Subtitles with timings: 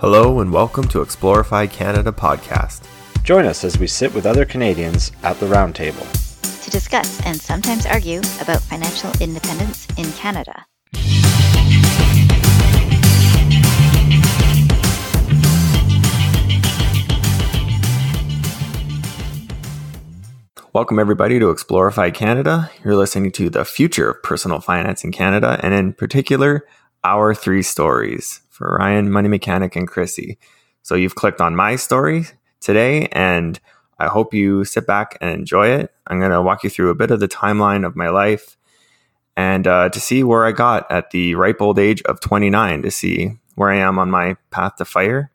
[0.00, 2.82] Hello and welcome to Explore FI Canada podcast.
[3.24, 6.06] Join us as we sit with other Canadians at the roundtable
[6.62, 10.66] to discuss and sometimes argue about financial independence in Canada.
[20.74, 22.70] Welcome everybody to Explore FI Canada.
[22.84, 26.66] You're listening to the future of personal finance in Canada, and in particular,
[27.02, 30.38] our three stories for Ryan, Money Mechanic, and Chrissy.
[30.82, 32.24] So you've clicked on my story
[32.60, 33.60] today, and
[33.98, 35.92] I hope you sit back and enjoy it.
[36.06, 38.56] I'm going to walk you through a bit of the timeline of my life
[39.36, 42.90] and uh, to see where I got at the ripe old age of 29 to
[42.90, 45.30] see where I am on my path to fire.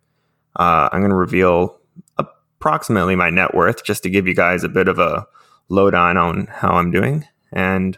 [0.56, 1.78] Uh, I'm going to reveal
[2.18, 5.28] approximately my net worth just to give you guys a bit of a
[5.70, 7.26] lowdown on how I'm doing.
[7.52, 7.98] And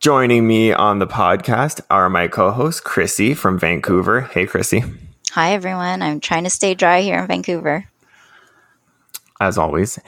[0.00, 4.22] joining me on the podcast are my co host, Chrissy from Vancouver.
[4.22, 4.82] Hey, Chrissy.
[5.32, 6.02] Hi, everyone.
[6.02, 7.86] I'm trying to stay dry here in Vancouver.
[9.40, 9.98] as always.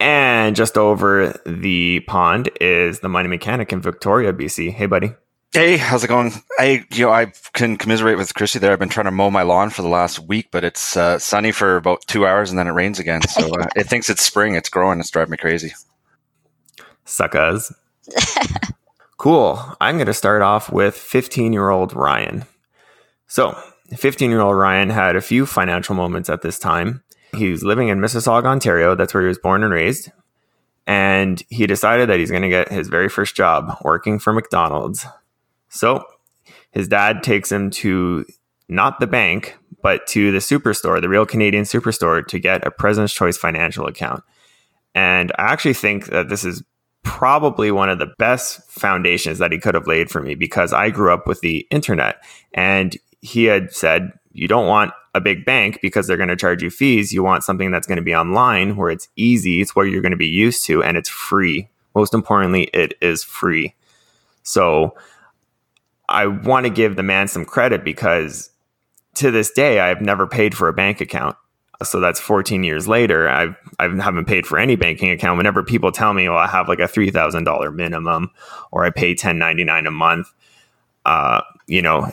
[0.00, 4.72] And just over the pond is the money mechanic in Victoria, BC.
[4.72, 5.12] Hey, buddy.
[5.52, 6.32] Hey, how's it going?
[6.58, 8.72] I you know I can commiserate with Chrissy there.
[8.72, 11.52] I've been trying to mow my lawn for the last week, but it's uh, sunny
[11.52, 13.20] for about two hours and then it rains again.
[13.28, 14.54] So uh, it thinks it's spring.
[14.54, 14.98] It's growing.
[14.98, 15.74] It's driving me crazy.
[17.04, 17.70] Suckers.
[19.22, 19.62] cool.
[19.80, 22.44] I'm going to start off with 15 year old Ryan.
[23.28, 23.56] So,
[23.96, 27.04] 15 year old Ryan had a few financial moments at this time.
[27.36, 28.96] He was living in Mississauga, Ontario.
[28.96, 30.10] That's where he was born and raised.
[30.88, 35.06] And he decided that he's going to get his very first job working for McDonald's.
[35.68, 36.04] So,
[36.72, 38.26] his dad takes him to
[38.68, 43.14] not the bank, but to the superstore, the real Canadian superstore, to get a President's
[43.14, 44.24] Choice financial account.
[44.96, 46.64] And I actually think that this is
[47.02, 50.90] probably one of the best foundations that he could have laid for me because I
[50.90, 52.22] grew up with the internet
[52.54, 56.62] and he had said, you don't want a big bank because they're going to charge
[56.62, 57.12] you fees.
[57.12, 60.12] You want something that's going to be online where it's easy, it's what you're going
[60.12, 61.68] to be used to, and it's free.
[61.94, 63.74] Most importantly, it is free.
[64.42, 64.96] So
[66.08, 68.50] I want to give the man some credit because
[69.14, 71.36] to this day, I've never paid for a bank account
[71.82, 73.28] so that's 14 years later.
[73.28, 75.36] I've i haven't paid for any banking account.
[75.36, 78.30] Whenever people tell me well i have like a $3000 minimum
[78.70, 80.28] or i pay 1099 a month
[81.04, 82.10] uh, you know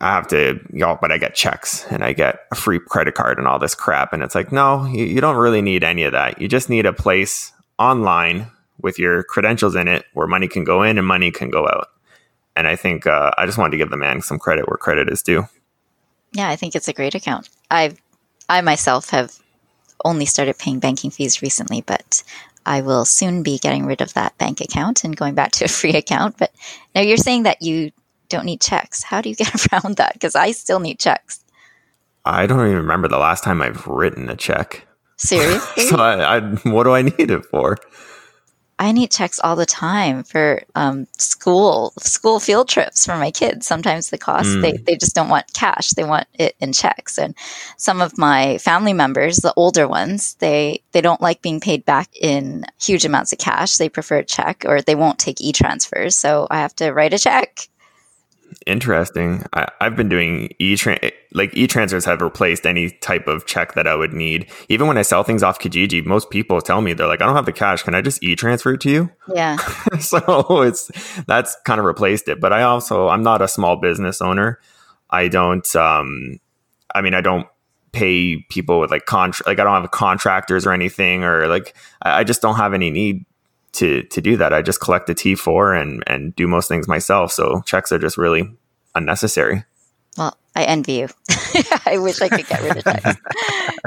[0.00, 3.38] i have to know but i get checks and i get a free credit card
[3.38, 4.12] and all this crap.
[4.12, 6.40] And it's like no you, you don't really need any of that.
[6.40, 10.82] You just need a place online with your credentials in it where money can go
[10.82, 11.88] in and money can go out.
[12.56, 15.08] And i think uh, i just wanted to give the man some credit where credit
[15.08, 15.48] is due.
[16.32, 17.48] Yeah, I think it's a great account.
[17.70, 17.98] I've
[18.48, 19.34] I myself have
[20.04, 22.22] only started paying banking fees recently, but
[22.64, 25.68] I will soon be getting rid of that bank account and going back to a
[25.68, 26.36] free account.
[26.38, 26.52] But
[26.94, 27.92] now you're saying that you
[28.28, 29.02] don't need checks.
[29.02, 30.12] How do you get around that?
[30.12, 31.44] Because I still need checks.
[32.24, 34.86] I don't even remember the last time I've written a check.
[35.16, 35.84] Seriously?
[35.88, 37.78] So I, I, what do I need it for?
[38.78, 43.66] I need checks all the time for um, school school field trips for my kids.
[43.66, 44.62] Sometimes the cost Mm.
[44.62, 47.18] they, they just don't want cash; they want it in checks.
[47.18, 47.34] And
[47.76, 52.08] some of my family members, the older ones, they they don't like being paid back
[52.14, 53.76] in huge amounts of cash.
[53.76, 56.16] They prefer a check, or they won't take e transfers.
[56.16, 57.68] So I have to write a check.
[58.66, 59.44] Interesting.
[59.52, 61.00] I, I've been doing e-trans
[61.32, 64.50] like e transfers have replaced any type of check that I would need.
[64.68, 67.36] Even when I sell things off Kijiji, most people tell me they're like, "I don't
[67.36, 67.82] have the cash.
[67.82, 69.56] Can I just e transfer it to you?" Yeah,
[70.00, 70.90] so it's
[71.26, 72.40] that's kind of replaced it.
[72.40, 74.58] But I also I'm not a small business owner.
[75.10, 75.76] I don't.
[75.76, 76.38] um
[76.94, 77.46] I mean, I don't
[77.92, 79.46] pay people with like contract.
[79.46, 82.90] Like I don't have contractors or anything, or like I I just don't have any
[82.90, 83.24] need
[83.72, 84.52] to to do that.
[84.52, 87.32] I just collect a T four and and do most things myself.
[87.32, 88.50] So checks are just really
[88.94, 89.64] unnecessary.
[90.16, 91.08] well, I envy you.
[91.86, 93.20] I wish I could get rid of checks.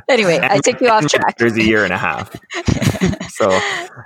[0.08, 1.38] anyway, I took you off track.
[1.38, 2.32] There's a year and a half,
[3.30, 3.50] so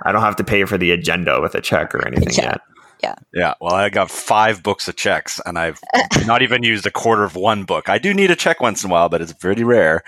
[0.02, 2.44] I don't have to pay for the agenda with a check or anything Yeah.
[2.50, 2.60] yet.
[3.02, 3.14] Yeah.
[3.34, 3.54] Yeah.
[3.60, 5.78] Well, I got five books of checks, and I've
[6.24, 7.88] not even used a quarter of one book.
[7.90, 10.02] I do need a check once in a while, but it's pretty rare.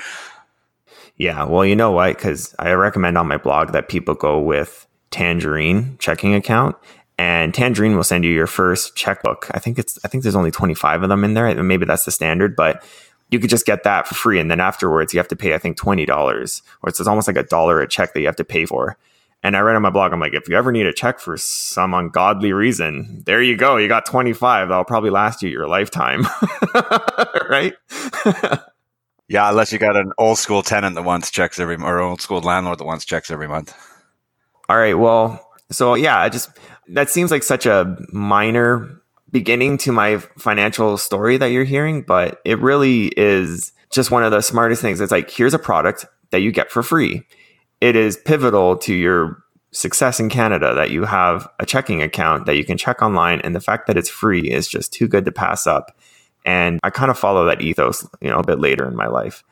[1.17, 2.17] Yeah, well, you know what?
[2.17, 6.77] Because I recommend on my blog that people go with Tangerine checking account,
[7.19, 9.49] and Tangerine will send you your first checkbook.
[9.53, 11.63] I think it's I think there's only 25 of them in there.
[11.63, 12.85] Maybe that's the standard, but
[13.31, 15.59] you could just get that for free, and then afterwards you have to pay I
[15.59, 18.45] think twenty dollars, or it's almost like a dollar a check that you have to
[18.45, 18.97] pay for.
[19.43, 21.37] And I read on my blog, I'm like, if you ever need a check for
[21.37, 23.77] some ungodly reason, there you go.
[23.77, 24.69] You got 25.
[24.69, 26.27] That'll probably last you your lifetime.
[27.49, 27.75] right?
[29.29, 32.41] Yeah, unless you got an old school tenant that wants checks every or old school
[32.41, 33.75] landlord that wants checks every month.
[34.69, 34.99] All right.
[34.99, 36.51] Well, so yeah, I just
[36.89, 39.01] that seems like such a minor
[39.31, 44.31] beginning to my financial story that you're hearing, but it really is just one of
[44.31, 45.01] the smartest things.
[45.01, 47.23] It's like, here's a product that you get for free.
[47.81, 52.57] It is pivotal to your success in Canada that you have a checking account that
[52.57, 53.41] you can check online.
[53.43, 55.97] And the fact that it's free is just too good to pass up.
[56.45, 59.45] And I kind of follow that ethos, you know, a bit later in my life,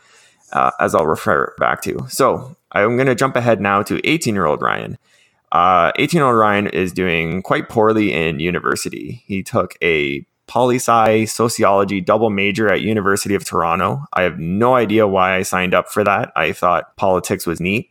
[0.53, 2.07] uh, as I'll refer back to.
[2.09, 4.99] So I'm going to jump ahead now to 18 year old Ryan.
[5.53, 9.23] 18 uh, year old Ryan is doing quite poorly in university.
[9.27, 14.05] He took a poli sci sociology double major at University of Toronto.
[14.13, 16.33] I have no idea why I signed up for that.
[16.37, 17.91] I thought politics was neat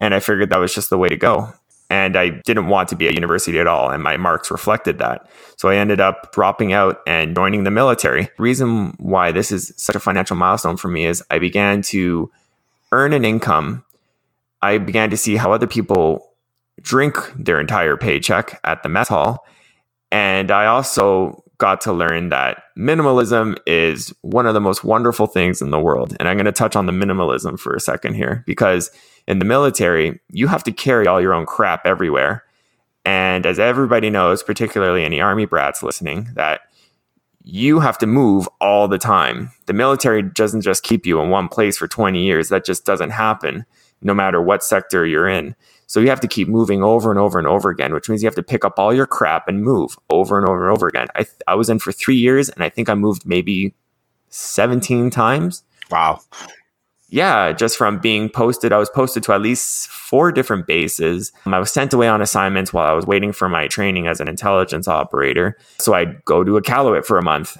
[0.00, 1.52] and I figured that was just the way to go.
[1.90, 5.28] And I didn't want to be at university at all, and my marks reflected that.
[5.56, 8.28] So I ended up dropping out and joining the military.
[8.38, 12.30] reason why this is such a financial milestone for me is I began to
[12.90, 13.84] earn an income.
[14.62, 16.32] I began to see how other people
[16.80, 19.46] drink their entire paycheck at the mess hall.
[20.10, 25.62] And I also got to learn that minimalism is one of the most wonderful things
[25.62, 26.14] in the world.
[26.20, 28.90] And I'm going to touch on the minimalism for a second here because
[29.26, 32.44] in the military, you have to carry all your own crap everywhere.
[33.06, 36.60] And as everybody knows, particularly any army brats listening, that
[37.44, 39.50] you have to move all the time.
[39.64, 42.50] The military doesn't just keep you in one place for 20 years.
[42.50, 43.64] That just doesn't happen
[44.02, 45.56] no matter what sector you're in.
[45.86, 48.26] So you have to keep moving over and over and over again, which means you
[48.26, 51.08] have to pick up all your crap and move over and over and over again.
[51.14, 53.74] I, I was in for three years and I think I moved maybe
[54.30, 55.62] 17 times.
[55.90, 56.20] Wow.
[57.08, 61.32] Yeah, just from being posted, I was posted to at least four different bases.
[61.46, 64.26] I was sent away on assignments while I was waiting for my training as an
[64.26, 65.56] intelligence operator.
[65.78, 67.56] So I'd go to a Iqaluit for a month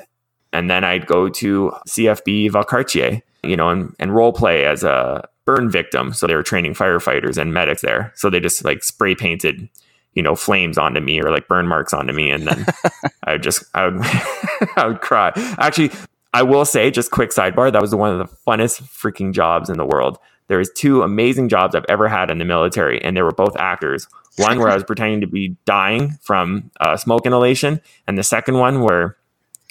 [0.52, 5.28] and then I'd go to CFB Valcartier, you know, and, and role play as a
[5.44, 6.12] burn victim.
[6.12, 8.12] So they were training firefighters and medics there.
[8.16, 9.68] So they just like spray painted,
[10.14, 12.30] you know, flames onto me or like burn marks onto me.
[12.30, 12.66] And then
[13.24, 14.00] I would just, I would,
[14.76, 15.32] I would cry.
[15.58, 15.90] Actually,
[16.32, 19.76] I will say, just quick sidebar, that was one of the funnest freaking jobs in
[19.76, 20.18] the world.
[20.48, 23.56] There was two amazing jobs I've ever had in the military, and they were both
[23.56, 24.08] actors.
[24.36, 28.58] One where I was pretending to be dying from uh, smoke inhalation, and the second
[28.58, 29.16] one where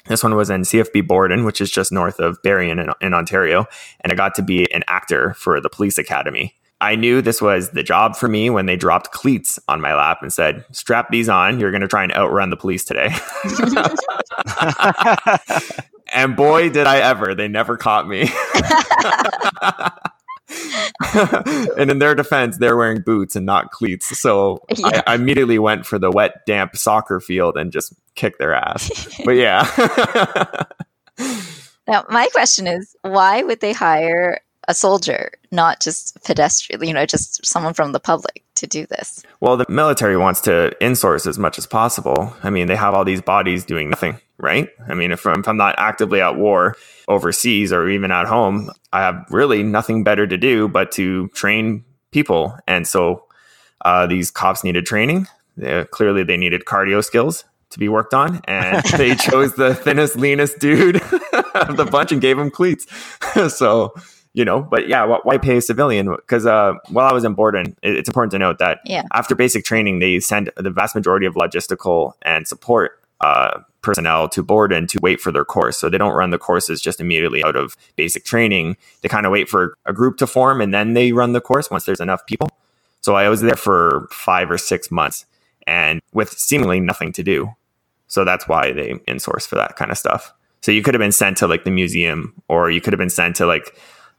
[0.05, 3.65] this one was in CFB Borden, which is just north of Barrie in, in Ontario,
[4.01, 6.55] and I got to be an actor for the police academy.
[6.81, 10.17] I knew this was the job for me when they dropped cleats on my lap
[10.21, 11.59] and said, strap these on.
[11.59, 13.15] You're going to try and outrun the police today.
[16.13, 17.33] And boy, did I ever.
[17.33, 18.21] They never caught me.
[21.77, 24.19] and in their defense, they're wearing boots and not cleats.
[24.19, 25.01] So yeah.
[25.07, 29.09] I, I, immediately went for the wet, damp soccer field and just kicked their ass.
[29.25, 29.67] but yeah.
[31.87, 37.05] now, my question is why would they hire a soldier, not just pedestrian, you know,
[37.05, 39.23] just someone from the public to do this?
[39.41, 42.33] Well, the military wants to insource as much as possible.
[42.43, 44.69] I mean, they have all these bodies doing nothing, right?
[44.87, 46.75] I mean, if I'm, if I'm not actively at war
[47.07, 51.83] overseas or even at home, I have really nothing better to do but to train
[52.11, 52.57] people.
[52.67, 53.25] And so
[53.83, 55.27] uh, these cops needed training.
[55.91, 57.43] Clearly, they needed cardio skills
[57.73, 60.95] to be worked on, and they chose the thinnest, leanest dude
[61.53, 62.87] of the bunch and gave him cleats.
[63.55, 63.93] so
[64.35, 66.09] you know, but yeah, why pay a civilian?
[66.09, 69.03] Because uh, while I was in Borden, it's important to note that yeah.
[69.13, 74.41] after basic training, they send the vast majority of logistical and support uh, personnel to
[74.41, 75.77] Borden to wait for their course.
[75.77, 78.75] So they don't run the courses just immediately out of basic training.
[79.01, 81.69] They kind of wait for a group to form and then they run the course
[81.69, 82.49] once there's enough people.
[83.01, 85.25] So I was there for five or six months
[85.67, 87.53] and with seemingly nothing to do.
[88.13, 90.35] So that's why they insource for that kind of stuff.
[90.61, 93.09] So you could have been sent to like the museum or you could have been
[93.09, 93.75] sent to like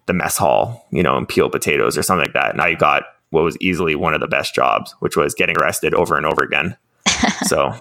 [0.06, 2.50] the mess hall, you know, and peel potatoes or something like that.
[2.50, 5.94] And I got what was easily one of the best jobs, which was getting arrested
[5.94, 6.76] over and over again.
[7.44, 7.72] so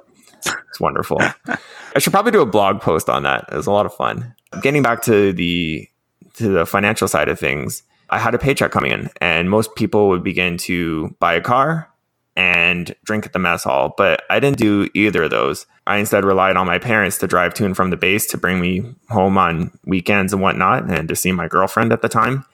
[0.43, 1.17] it's wonderful.
[1.47, 3.45] I should probably do a blog post on that.
[3.51, 4.35] It was a lot of fun.
[4.61, 5.89] Getting back to the
[6.35, 10.09] to the financial side of things, I had a paycheck coming in, and most people
[10.09, 11.89] would begin to buy a car
[12.35, 13.93] and drink at the mess hall.
[13.95, 15.65] But I didn't do either of those.
[15.85, 18.59] I instead relied on my parents to drive to and from the base to bring
[18.59, 22.45] me home on weekends and whatnot, and to see my girlfriend at the time.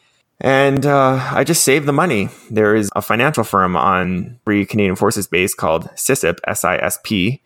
[0.41, 2.29] And uh, I just saved the money.
[2.49, 6.97] There is a financial firm on Free Canadian Forces Base called SISIP, S I S
[7.03, 7.41] P,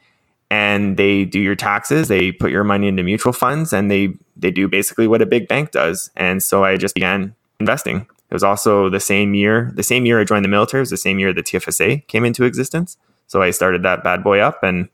[0.50, 2.08] and they do your taxes.
[2.08, 5.48] They put your money into mutual funds, and they they do basically what a big
[5.48, 6.12] bank does.
[6.16, 8.08] And so I just began investing.
[8.34, 10.90] It was also the same year, the same year I joined the military, it was
[10.90, 12.98] the same year the TFSA came into existence.
[13.28, 14.90] So I started that bad boy up and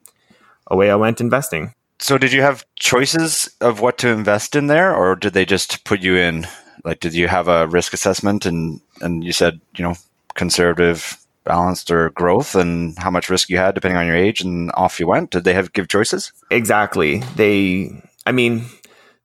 [0.68, 1.74] away I went investing.
[2.00, 5.86] So did you have choices of what to invest in there or did they just
[5.86, 6.48] put you in
[6.84, 9.96] like did you have a risk assessment and and you said, you know,
[10.34, 14.70] conservative balanced or growth and how much risk you had depending on your age and
[14.74, 15.32] off you went?
[15.32, 16.34] Did they have give choices?
[16.52, 17.20] Exactly.
[17.38, 18.66] They, I mean,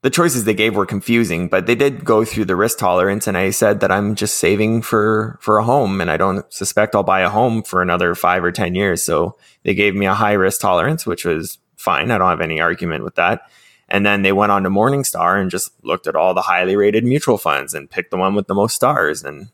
[0.04, 3.26] the choices they gave were confusing, but they did go through the risk tolerance.
[3.26, 6.94] And I said that I'm just saving for, for a home and I don't suspect
[6.94, 9.02] I'll buy a home for another five or 10 years.
[9.02, 12.11] So they gave me a high risk tolerance, which was fine.
[12.11, 13.50] I don't have any argument with that.
[13.88, 17.04] And then they went on to Morningstar and just looked at all the highly rated
[17.04, 19.25] mutual funds and picked the one with the most stars.
[19.25, 19.49] And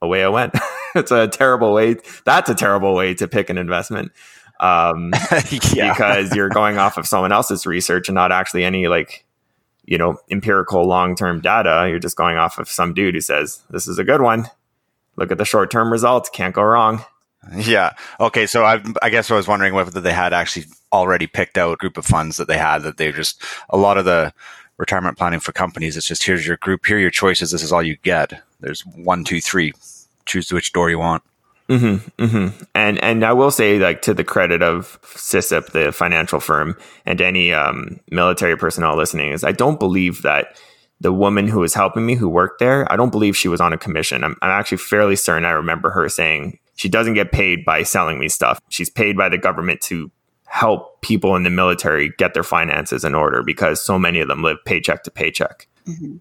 [0.00, 0.58] away I went.
[0.96, 1.94] it's a terrible way.
[2.24, 4.10] That's a terrible way to pick an investment.
[4.58, 5.12] Um,
[5.72, 5.92] yeah.
[5.92, 9.24] because you're going off of someone else's research and not actually any like,
[9.84, 11.86] you know, empirical long-term data.
[11.88, 14.46] You're just going off of some dude who says, this is a good one.
[15.16, 16.30] Look at the short-term results.
[16.30, 17.04] Can't go wrong.
[17.56, 17.94] Yeah.
[18.20, 18.46] Okay.
[18.46, 21.76] So I, I guess I was wondering whether they had actually already picked out a
[21.76, 24.32] group of funds that they had that they just a lot of the
[24.76, 25.96] retirement planning for companies.
[25.96, 27.50] It's just here's your group, here are your choices.
[27.50, 28.40] This is all you get.
[28.60, 29.72] There's one, two, three.
[30.24, 31.24] Choose which door you want.
[31.72, 32.64] Mm-hmm, mm-hmm.
[32.74, 36.76] And and I will say, like to the credit of SISIP, the financial firm,
[37.06, 40.56] and any um, military personnel listening, is I don't believe that
[41.00, 43.72] the woman who was helping me, who worked there, I don't believe she was on
[43.72, 44.22] a commission.
[44.22, 48.18] I'm, I'm actually fairly certain I remember her saying she doesn't get paid by selling
[48.18, 48.60] me stuff.
[48.68, 50.10] She's paid by the government to
[50.44, 54.42] help people in the military get their finances in order because so many of them
[54.42, 55.66] live paycheck to paycheck.
[55.86, 56.16] Mm-hmm.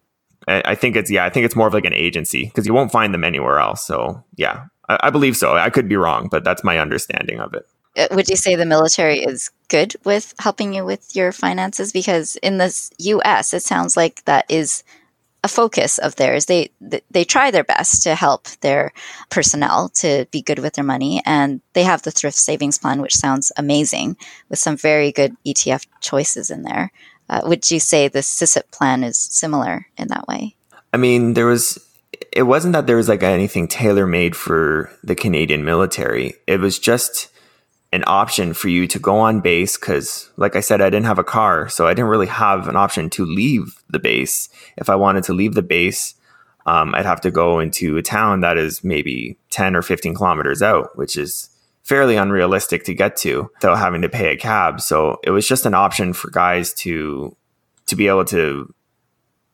[0.48, 2.92] I think it's yeah, I think it's more of like an agency because you won't
[2.92, 3.86] find them anywhere else.
[3.86, 5.56] So yeah, I, I, believe so.
[5.56, 7.68] I could be wrong, but that's my understanding of it.
[7.98, 11.92] Uh, would you say the military is good with helping you with your finances?
[11.92, 14.84] Because in the U.S., it sounds like that is
[15.44, 16.46] a focus of theirs.
[16.46, 16.70] They
[17.10, 18.94] they try their best to help their
[19.30, 23.16] personnel to be good with their money, and they have the thrift savings plan, which
[23.16, 24.18] sounds amazing,
[24.50, 26.92] with some very good ETF choices in there.
[27.30, 30.56] Uh, would you say the SISIP plan is similar in that way?
[30.94, 31.80] I mean, there was.
[32.32, 36.36] It wasn't that there was like anything tailor made for the Canadian military.
[36.48, 37.30] It was just
[37.94, 41.20] an option for you to go on base because like i said i didn't have
[41.20, 44.48] a car so i didn't really have an option to leave the base.
[44.78, 46.16] If i wanted to leave the base
[46.66, 50.62] um, i'd have to go into a town that is maybe 10 or 15 kilometers
[50.62, 51.52] out which is
[51.84, 54.82] fairly unrealistic to get to without having to pay a cab.
[54.82, 57.36] So it was just an option for guys to
[57.88, 58.74] to be able to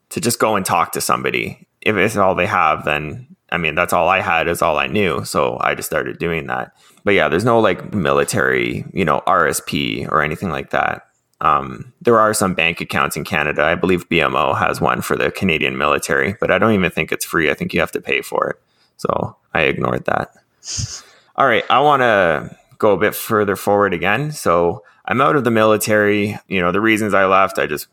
[0.09, 3.73] to just go and talk to somebody if it's all they have then i mean
[3.73, 6.73] that's all i had is all i knew so i just started doing that
[7.07, 11.07] but yeah, there's no like military, you know, RSP or anything like that.
[11.39, 13.63] Um, there are some bank accounts in Canada.
[13.63, 17.23] I believe BMO has one for the Canadian military, but I don't even think it's
[17.23, 17.49] free.
[17.49, 18.57] I think you have to pay for it.
[18.97, 20.33] So I ignored that.
[21.37, 24.33] All right, I want to go a bit further forward again.
[24.33, 26.37] So I'm out of the military.
[26.49, 27.87] You know, the reasons I left, I just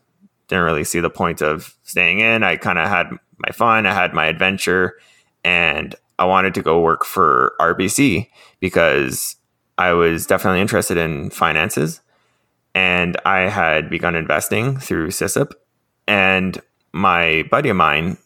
[0.49, 2.43] didn't really see the point of staying in.
[2.43, 4.95] I kind of had my fun, I had my adventure,
[5.43, 9.35] and I wanted to go work for RBC because
[9.77, 12.01] I was definitely interested in finances
[12.73, 15.51] and I had begun investing through SISIP.
[16.07, 16.61] And
[16.93, 18.17] my buddy of mine,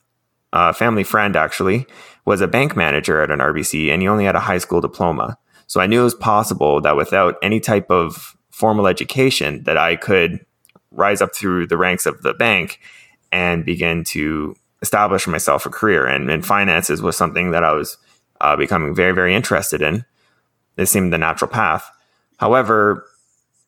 [0.53, 1.87] a family friend actually,
[2.25, 5.37] was a bank manager at an RBC and he only had a high school diploma.
[5.67, 9.95] So I knew it was possible that without any type of formal education that I
[9.95, 10.45] could
[10.91, 12.79] rise up through the ranks of the bank
[13.31, 16.05] and begin to establish myself a career.
[16.05, 17.97] And, finances was something that I was
[18.41, 20.05] uh, becoming very, very interested in.
[20.77, 21.89] It seemed the natural path.
[22.37, 23.05] However,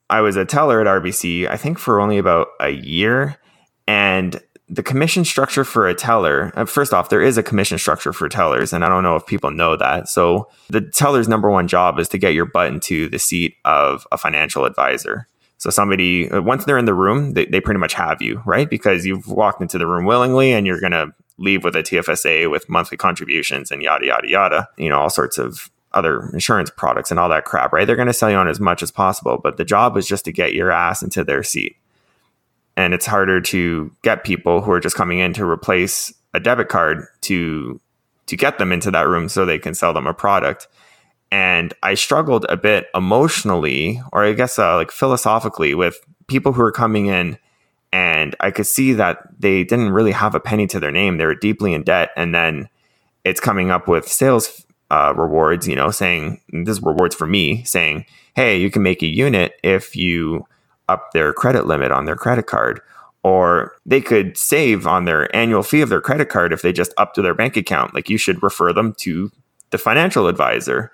[0.09, 3.37] I was a teller at RBC, I think for only about a year.
[3.87, 8.13] And the commission structure for a teller, uh, first off, there is a commission structure
[8.13, 10.07] for tellers, and I don't know if people know that.
[10.07, 14.07] So, the teller's number one job is to get your butt into the seat of
[14.13, 15.27] a financial advisor.
[15.61, 18.67] So, somebody, uh, once they're in the room, they, they pretty much have you, right?
[18.67, 22.49] Because you've walked into the room willingly and you're going to leave with a TFSA
[22.49, 27.11] with monthly contributions and yada, yada, yada, you know, all sorts of other insurance products
[27.11, 27.85] and all that crap, right?
[27.85, 30.25] They're going to sell you on as much as possible, but the job is just
[30.25, 31.75] to get your ass into their seat.
[32.75, 36.69] And it's harder to get people who are just coming in to replace a debit
[36.69, 37.79] card to
[38.25, 40.67] to get them into that room so they can sell them a product.
[41.31, 45.97] And I struggled a bit emotionally, or I guess uh, like philosophically, with
[46.27, 47.37] people who are coming in,
[47.93, 51.17] and I could see that they didn't really have a penny to their name.
[51.17, 52.67] They were deeply in debt, and then
[53.23, 57.63] it's coming up with sales uh, rewards, you know, saying this is rewards for me,
[57.63, 60.45] saying, hey, you can make a unit if you
[60.89, 62.81] up their credit limit on their credit card.
[63.23, 66.93] Or they could save on their annual fee of their credit card if they just
[66.97, 67.93] up to their bank account.
[67.93, 69.31] Like you should refer them to
[69.69, 70.91] the financial advisor.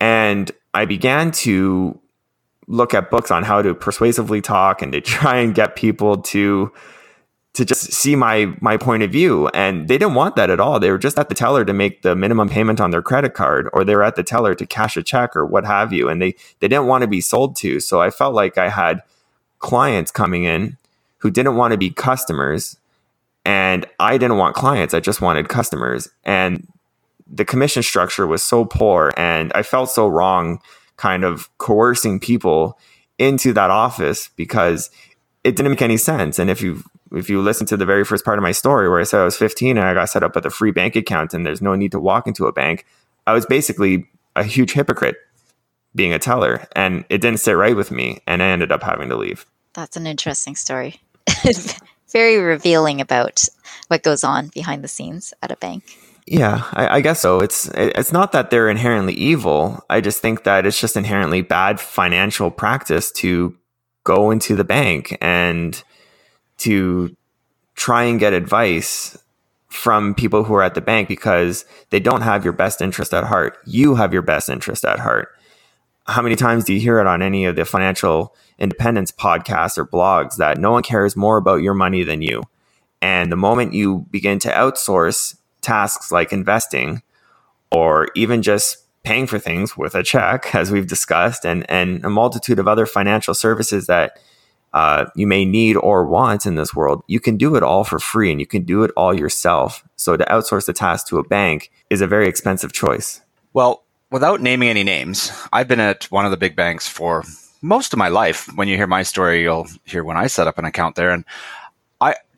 [0.00, 1.98] And I began to
[2.66, 6.72] look at books on how to persuasively talk and to try and get people to
[7.54, 9.48] to just see my my point of view.
[9.48, 10.78] And they didn't want that at all.
[10.78, 13.68] They were just at the teller to make the minimum payment on their credit card
[13.72, 16.08] or they were at the teller to cash a check or what have you.
[16.08, 17.80] And they they didn't want to be sold to.
[17.80, 19.02] So i felt like i had
[19.58, 20.76] clients coming in
[21.18, 22.76] who didn't want to be customers
[23.44, 24.94] and i didn't want clients.
[24.94, 26.08] I just wanted customers.
[26.24, 26.68] And
[27.28, 30.60] the commission structure was so poor and i felt so wrong
[30.96, 32.78] kind of coercing people
[33.18, 34.90] into that office because
[35.44, 36.82] it didn't make any sense and if you
[37.12, 39.24] if you listen to the very first part of my story where I said I
[39.24, 41.74] was 15 and I got set up with a free bank account and there's no
[41.74, 42.84] need to walk into a bank,
[43.26, 45.16] I was basically a huge hypocrite
[45.94, 49.08] being a teller and it didn't sit right with me and I ended up having
[49.08, 49.46] to leave.
[49.74, 51.00] That's an interesting story.
[52.12, 53.44] very revealing about
[53.88, 55.84] what goes on behind the scenes at a bank.
[56.30, 57.40] Yeah, I, I, guess so.
[57.40, 59.82] It's it's not that they're inherently evil.
[59.88, 63.56] I just think that it's just inherently bad financial practice to
[64.04, 65.82] go into the bank and
[66.58, 67.16] to
[67.76, 69.16] try and get advice
[69.68, 73.24] from people who are at the bank because they don't have your best interest at
[73.24, 73.56] heart.
[73.64, 75.28] You have your best interest at heart.
[76.06, 79.86] How many times do you hear it on any of the financial independence podcasts or
[79.86, 82.42] blogs that no one cares more about your money than you?
[83.00, 87.02] And the moment you begin to outsource tasks like investing
[87.70, 92.10] or even just paying for things with a check, as we've discussed, and, and a
[92.10, 94.18] multitude of other financial services that
[94.72, 97.98] uh, you may need or want in this world, you can do it all for
[97.98, 99.82] free and you can do it all yourself.
[99.96, 103.22] So to outsource the task to a bank is a very expensive choice.
[103.54, 107.24] Well, without naming any names, I've been at one of the big banks for
[107.62, 108.48] most of my life.
[108.56, 111.10] When you hear my story, you'll hear when I set up an account there.
[111.10, 111.24] And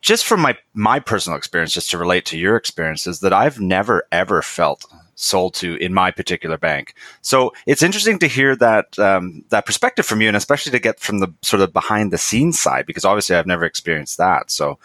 [0.01, 4.07] just from my my personal experience, just to relate to your experiences, that I've never
[4.13, 6.95] ever felt sold to in my particular bank.
[7.21, 10.99] So it's interesting to hear that um, that perspective from you, and especially to get
[10.99, 14.51] from the sort of behind the scenes side, because obviously I've never experienced that.
[14.51, 14.79] So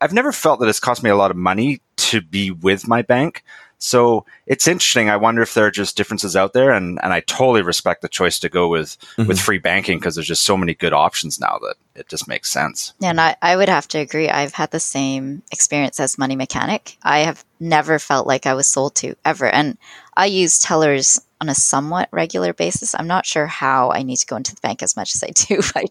[0.00, 3.02] I've never felt that it's cost me a lot of money to be with my
[3.02, 3.42] bank.
[3.78, 5.08] So it's interesting.
[5.08, 8.08] I wonder if there are just differences out there, and, and I totally respect the
[8.08, 9.26] choice to go with mm-hmm.
[9.26, 12.50] with free banking because there's just so many good options now that it just makes
[12.50, 12.92] sense.
[13.02, 14.28] And I, I would have to agree.
[14.28, 16.96] I've had the same experience as Money Mechanic.
[17.02, 19.78] I have never felt like I was sold to ever, and
[20.16, 22.96] I use tellers on a somewhat regular basis.
[22.98, 25.30] I'm not sure how I need to go into the bank as much as I
[25.30, 25.60] do.
[25.76, 25.84] I,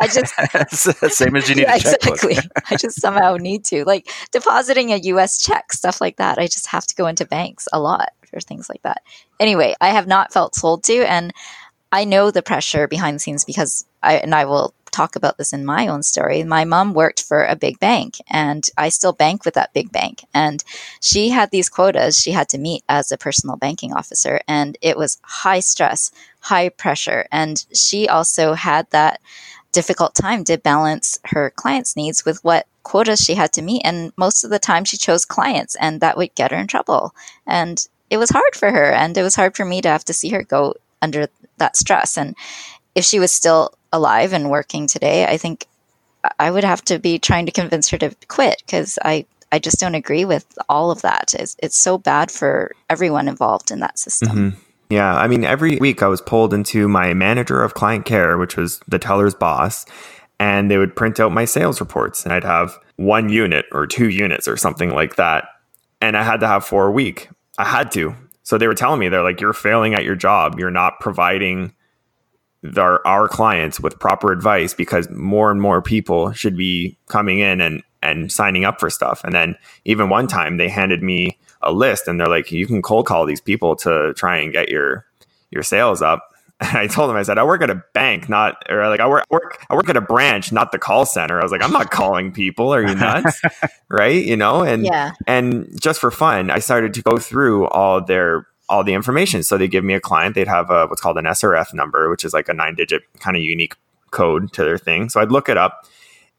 [0.00, 0.34] I just
[1.16, 2.36] same as you need yeah, exactly.
[2.70, 5.38] I just somehow need to like depositing a U.S.
[5.38, 6.38] check, stuff like that.
[6.38, 9.02] I just have to go into banks a lot for things like that.
[9.40, 11.32] Anyway, I have not felt sold to, and
[11.90, 15.52] I know the pressure behind the scenes because I and I will talk about this
[15.52, 16.42] in my own story.
[16.44, 20.24] My mom worked for a big bank and I still bank with that big bank.
[20.34, 20.64] And
[21.00, 24.40] she had these quotas she had to meet as a personal banking officer.
[24.48, 27.26] And it was high stress, high pressure.
[27.30, 29.20] And she also had that
[29.72, 33.82] difficult time to balance her clients' needs with what quotas she had to meet.
[33.84, 37.14] And most of the time, she chose clients, and that would get her in trouble.
[37.46, 40.14] And it was hard for her, and it was hard for me to have to
[40.14, 41.28] see her go under
[41.58, 42.16] that stress.
[42.16, 42.34] And
[42.94, 45.66] if she was still alive and working today, I think
[46.38, 49.78] I would have to be trying to convince her to quit because I, I just
[49.78, 51.34] don't agree with all of that.
[51.38, 54.28] It's, it's so bad for everyone involved in that system.
[54.28, 54.60] Mm-hmm.
[54.90, 58.56] Yeah, I mean, every week I was pulled into my manager of client care, which
[58.56, 59.84] was the teller's boss,
[60.40, 64.08] and they would print out my sales reports, and I'd have one unit or two
[64.08, 65.48] units or something like that.
[66.00, 67.28] And I had to have four a week.
[67.58, 68.14] I had to.
[68.44, 70.58] So they were telling me, they're like, you're failing at your job.
[70.58, 71.74] You're not providing
[72.76, 77.60] our, our clients with proper advice because more and more people should be coming in
[77.60, 79.22] and, and signing up for stuff.
[79.22, 82.82] And then even one time they handed me a list and they're like, you can
[82.82, 85.04] cold call these people to try and get your
[85.50, 86.30] your sales up.
[86.60, 89.08] And I told them, I said, I work at a bank, not or like I
[89.08, 91.40] work, work I work at a branch, not the call center.
[91.40, 92.72] I was like, I'm not calling people.
[92.74, 93.40] Are you nuts?
[93.88, 94.24] right?
[94.24, 95.12] You know, and yeah.
[95.26, 99.42] and just for fun, I started to go through all their all the information.
[99.42, 102.24] So they give me a client, they'd have a what's called an SRF number, which
[102.24, 103.74] is like a nine digit kind of unique
[104.10, 105.08] code to their thing.
[105.08, 105.86] So I'd look it up.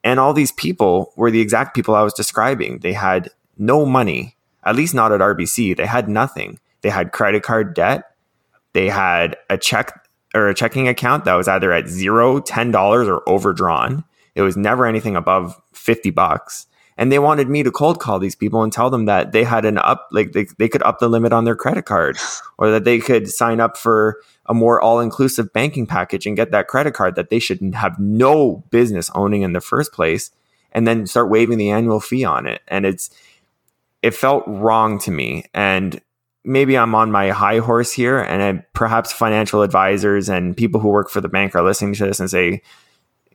[0.04, 2.80] And all these people were the exact people I was describing.
[2.80, 5.78] They had no money at least not at RBC.
[5.78, 6.60] They had nothing.
[6.82, 8.04] They had credit card debt.
[8.74, 13.08] They had a check or a checking account that was either at zero, ten dollars,
[13.08, 14.04] or overdrawn.
[14.36, 16.68] It was never anything above fifty bucks.
[16.98, 19.64] And they wanted me to cold call these people and tell them that they had
[19.64, 22.18] an up, like they, they could up the limit on their credit card,
[22.58, 26.52] or that they could sign up for a more all inclusive banking package and get
[26.52, 30.32] that credit card that they should have no business owning in the first place,
[30.74, 32.62] and then start waiving the annual fee on it.
[32.68, 33.10] And it's
[34.02, 35.46] it felt wrong to me.
[35.54, 36.02] And
[36.46, 40.90] maybe I'm on my high horse here, and I, perhaps financial advisors and people who
[40.90, 42.62] work for the bank are listening to this and say,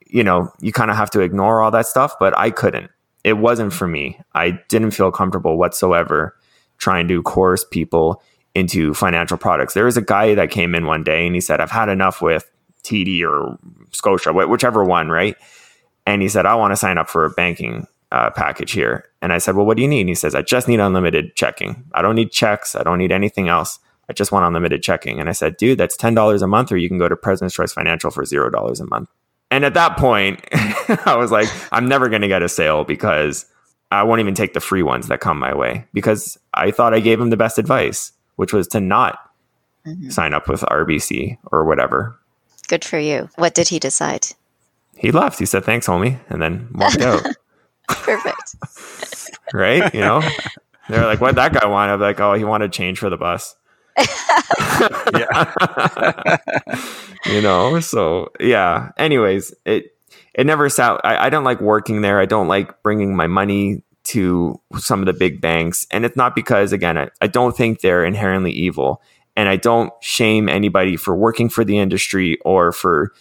[0.06, 2.90] you know, you kind of have to ignore all that stuff, but I couldn't.
[3.24, 4.20] it wasn't for me.
[4.34, 6.36] I didn't feel comfortable whatsoever
[6.78, 8.22] trying to coerce people
[8.54, 9.74] into financial products.
[9.74, 12.20] There was a guy that came in one day and he said, I've had enough
[12.20, 12.48] with
[12.84, 13.58] TD or
[13.90, 15.36] Scotia, whichever one, right?
[16.06, 19.04] And he said, I want to sign up for a banking uh, package here.
[19.20, 20.02] And I said, Well, what do you need?
[20.02, 21.84] And he says, I just need unlimited checking.
[21.94, 22.76] I don't need checks.
[22.76, 23.80] I don't need anything else.
[24.08, 25.18] I just want unlimited checking.
[25.18, 27.72] And I said, Dude, that's $10 a month, or you can go to President's Choice
[27.72, 29.08] Financial for $0 a month.
[29.50, 33.46] And at that point, I was like, I'm never going to get a sale because
[33.90, 37.00] I won't even take the free ones that come my way because I thought I
[37.00, 39.18] gave him the best advice, which was to not
[39.84, 40.10] mm-hmm.
[40.10, 42.16] sign up with RBC or whatever.
[42.68, 43.28] Good for you.
[43.36, 44.26] What did he decide?
[44.96, 45.40] He left.
[45.40, 47.26] He said, thanks, homie, and then walked out.
[47.88, 48.56] Perfect.
[49.52, 49.92] right?
[49.94, 50.22] You know,
[50.88, 51.90] they're like, what that guy want?
[51.90, 53.56] I'm like, oh, he wanted change for the bus.
[55.14, 56.36] yeah.
[57.26, 58.90] you know, so yeah.
[58.96, 59.96] Anyways, it
[60.34, 61.00] it never sat.
[61.04, 62.20] I, I don't like working there.
[62.20, 66.34] I don't like bringing my money to some of the big banks, and it's not
[66.34, 69.00] because again, I, I don't think they're inherently evil,
[69.36, 73.12] and I don't shame anybody for working for the industry or for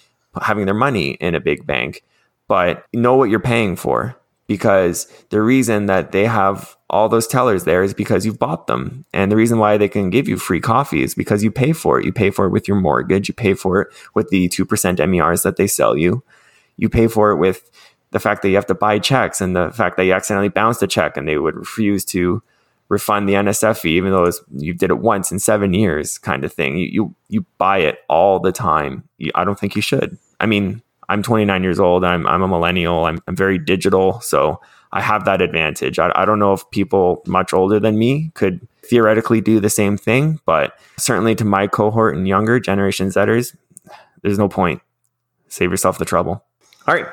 [0.41, 2.03] having their money in a big bank.
[2.47, 4.17] But know what you're paying for
[4.53, 9.03] because the reason that they have all those tellers there is because you've bought them.
[9.11, 11.99] And the reason why they can give you free coffee is because you pay for
[11.99, 12.05] it.
[12.05, 15.41] You pay for it with your mortgage, you pay for it with the 2% MERs
[15.41, 16.23] that they sell you,
[16.77, 17.71] you pay for it with
[18.11, 20.83] the fact that you have to buy checks and the fact that you accidentally bounced
[20.83, 22.43] a check and they would refuse to
[22.89, 26.53] refund the NSF fee, even though you did it once in seven years, kind of
[26.53, 26.77] thing.
[26.77, 29.09] You you, you buy it all the time.
[29.17, 30.19] You, I don't think you should.
[30.39, 32.03] I mean, I'm 29 years old.
[32.03, 33.05] I'm I'm a millennial.
[33.05, 33.65] I'm, I'm very mm-hmm.
[33.65, 34.61] digital, so
[34.91, 35.99] I have that advantage.
[35.99, 39.97] I, I don't know if people much older than me could theoretically do the same
[39.97, 43.55] thing, but certainly to my cohort and younger Generation Zers,
[44.21, 44.81] there's no point.
[45.47, 46.43] Save yourself the trouble.
[46.87, 47.07] All right,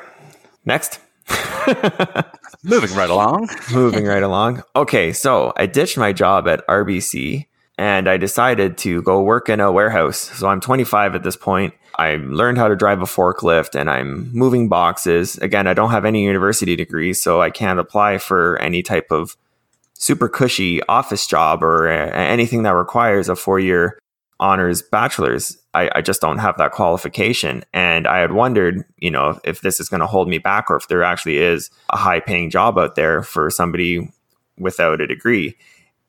[0.65, 0.99] next.
[2.65, 3.49] Moving right along.
[3.73, 4.63] Moving right along.
[4.77, 7.47] Okay, so I ditched my job at RBC
[7.79, 10.19] and I decided to go work in a warehouse.
[10.19, 11.73] So I'm 25 at this point.
[11.97, 15.37] I learned how to drive a forklift and I'm moving boxes.
[15.39, 19.37] Again, I don't have any university degree, so I can't apply for any type of
[19.95, 23.99] super cushy office job or uh, anything that requires a four year
[24.41, 25.59] honors bachelor's.
[25.75, 27.63] I, I, just don't have that qualification.
[27.75, 30.77] And I had wondered, you know, if this is going to hold me back or
[30.77, 34.11] if there actually is a high paying job out there for somebody
[34.59, 35.57] without a degree.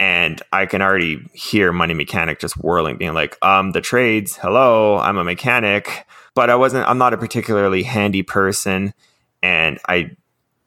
[0.01, 4.97] And I can already hear Money Mechanic just whirling, being like, um, the trades, hello,
[4.97, 6.07] I'm a mechanic.
[6.33, 8.95] But I wasn't, I'm not a particularly handy person.
[9.43, 10.17] And I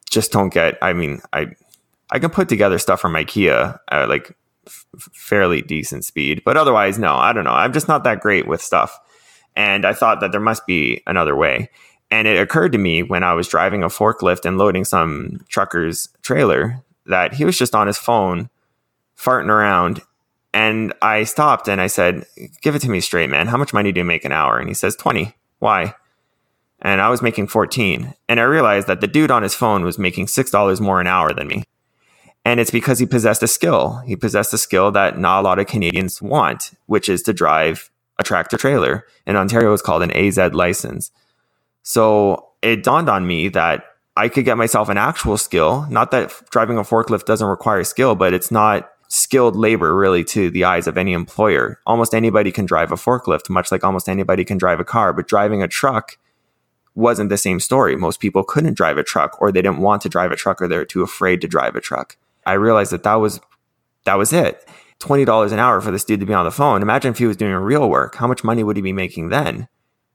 [0.09, 1.47] just don't get, I mean, I,
[2.11, 7.13] I can put together stuff from IKEA like f- fairly decent speed, but otherwise, no,
[7.15, 7.51] I don't know.
[7.51, 8.97] I'm just not that great with stuff.
[9.53, 11.69] And I thought that there must be another way.
[12.09, 16.07] And it occurred to me when I was driving a forklift and loading some trucker's
[16.21, 18.49] trailer that he was just on his phone
[19.17, 20.01] farting around.
[20.53, 22.25] And I stopped and I said,
[22.61, 23.47] Give it to me straight, man.
[23.47, 24.57] How much money do you make an hour?
[24.57, 25.33] And he says, 20.
[25.59, 25.95] Why?
[26.81, 28.13] And I was making 14.
[28.29, 31.33] And I realized that the dude on his phone was making $6 more an hour
[31.33, 31.63] than me.
[32.45, 34.03] And it's because he possessed a skill.
[34.05, 37.89] He possessed a skill that not a lot of Canadians want, which is to drive
[38.19, 39.05] a tractor trailer.
[39.25, 41.11] In Ontario, it's called an AZ license.
[41.81, 45.87] So it dawned on me that I could get myself an actual skill.
[45.89, 50.49] Not that driving a forklift doesn't require skill, but it's not skilled labor really to
[50.49, 51.79] the eyes of any employer.
[51.85, 55.27] Almost anybody can drive a forklift, much like almost anybody can drive a car, but
[55.27, 56.17] driving a truck
[56.95, 57.95] wasn't the same story.
[57.95, 60.67] Most people couldn't drive a truck or they didn't want to drive a truck or
[60.67, 62.17] they're too afraid to drive a truck.
[62.45, 63.39] I realized that that was
[64.03, 64.67] that was it.
[64.99, 66.81] $20 an hour for this dude to be on the phone.
[66.81, 68.15] Imagine if he was doing real work.
[68.15, 69.67] How much money would he be making then?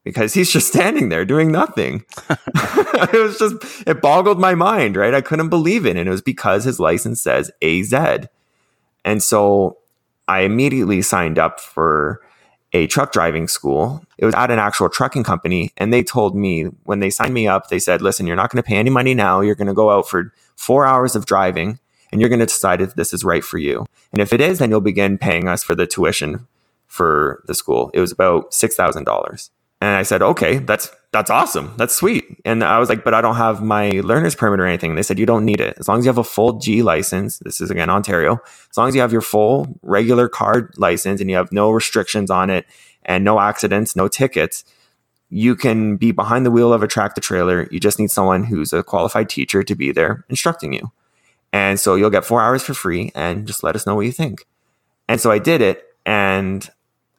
[0.03, 2.05] Because he's just standing there doing nothing.
[2.29, 5.13] it was just, it boggled my mind, right?
[5.13, 5.97] I couldn't believe it.
[5.97, 7.93] And it was because his license says AZ.
[9.03, 9.77] And so
[10.27, 12.21] I immediately signed up for
[12.73, 14.03] a truck driving school.
[14.17, 15.71] It was at an actual trucking company.
[15.77, 18.63] And they told me when they signed me up, they said, listen, you're not going
[18.63, 19.41] to pay any money now.
[19.41, 21.79] You're going to go out for four hours of driving
[22.11, 23.85] and you're going to decide if this is right for you.
[24.11, 26.47] And if it is, then you'll begin paying us for the tuition
[26.87, 27.89] for the school.
[27.93, 29.49] It was about $6,000.
[29.81, 31.73] And I said, okay, that's that's awesome.
[31.75, 32.39] That's sweet.
[32.45, 34.95] And I was like, but I don't have my learner's permit or anything.
[34.95, 35.75] They said, you don't need it.
[35.77, 38.39] As long as you have a full G license, this is again Ontario,
[38.69, 42.29] as long as you have your full regular card license and you have no restrictions
[42.29, 42.65] on it
[43.03, 44.63] and no accidents, no tickets,
[45.29, 47.67] you can be behind the wheel of a tractor trailer.
[47.71, 50.91] You just need someone who's a qualified teacher to be there instructing you.
[51.51, 54.11] And so you'll get four hours for free and just let us know what you
[54.11, 54.45] think.
[55.09, 55.83] And so I did it.
[56.05, 56.69] And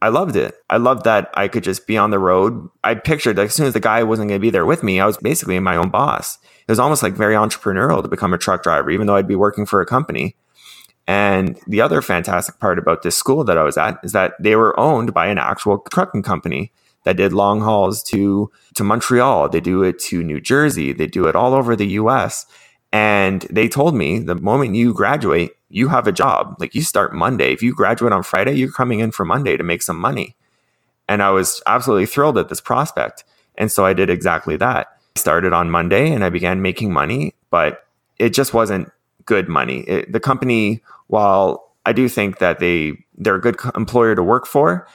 [0.03, 0.57] I loved it.
[0.69, 2.69] I loved that I could just be on the road.
[2.83, 4.99] I pictured like, as soon as the guy wasn't going to be there with me,
[4.99, 6.39] I was basically my own boss.
[6.43, 9.37] It was almost like very entrepreneurial to become a truck driver, even though I'd be
[9.37, 10.35] working for a company.
[11.07, 14.57] And the other fantastic part about this school that I was at is that they
[14.57, 16.73] were owned by an actual trucking company
[17.05, 19.51] that did long hauls to to Montreal.
[19.51, 20.93] They do it to New Jersey.
[20.93, 22.45] They do it all over the US.
[22.93, 26.57] And they told me the moment you graduate, you have a job.
[26.59, 27.53] Like you start Monday.
[27.53, 30.37] If you graduate on Friday, you're coming in for Monday to make some money.
[31.09, 33.25] And I was absolutely thrilled at this prospect.
[33.57, 34.89] And so I did exactly that.
[35.17, 37.87] I started on Monday and I began making money, but
[38.19, 38.91] it just wasn't
[39.25, 39.81] good money.
[39.81, 44.47] It, the company, while I do think that they they're a good employer to work
[44.47, 44.87] for,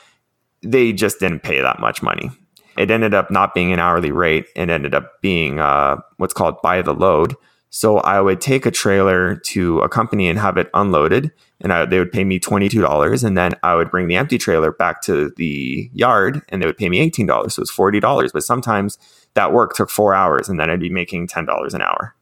[0.62, 2.31] they just didn't pay that much money.
[2.77, 4.47] It ended up not being an hourly rate.
[4.55, 7.36] It ended up being uh, what's called by the load.
[7.69, 11.86] So I would take a trailer to a company and have it unloaded, and I,
[11.86, 14.71] they would pay me twenty two dollars, and then I would bring the empty trailer
[14.71, 17.56] back to the yard, and they would pay me eighteen dollars.
[17.56, 18.32] So it's forty dollars.
[18.32, 18.97] But sometimes
[19.34, 22.15] that work took four hours, and then I'd be making ten dollars an hour.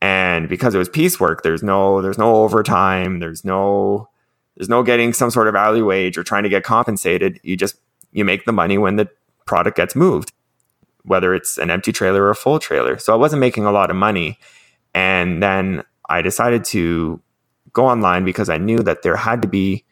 [0.00, 4.08] And because it was piecework, there's no there's no overtime, there's no
[4.56, 7.38] there's no getting some sort of hourly wage or trying to get compensated.
[7.44, 7.76] You just
[8.10, 9.08] you make the money when the
[9.46, 10.32] product gets moved,
[11.04, 12.98] whether it's an empty trailer or a full trailer.
[12.98, 14.38] So I wasn't making a lot of money
[14.94, 17.20] and then I decided to
[17.72, 19.84] go online because I knew that there had to be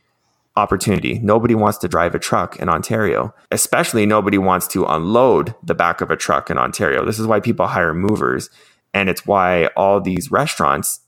[0.57, 1.19] opportunity.
[1.21, 6.01] Nobody wants to drive a truck in Ontario, especially nobody wants to unload the back
[6.01, 7.05] of a truck in Ontario.
[7.05, 8.51] This is why people hire movers.
[8.93, 11.01] And it's why all these restaurants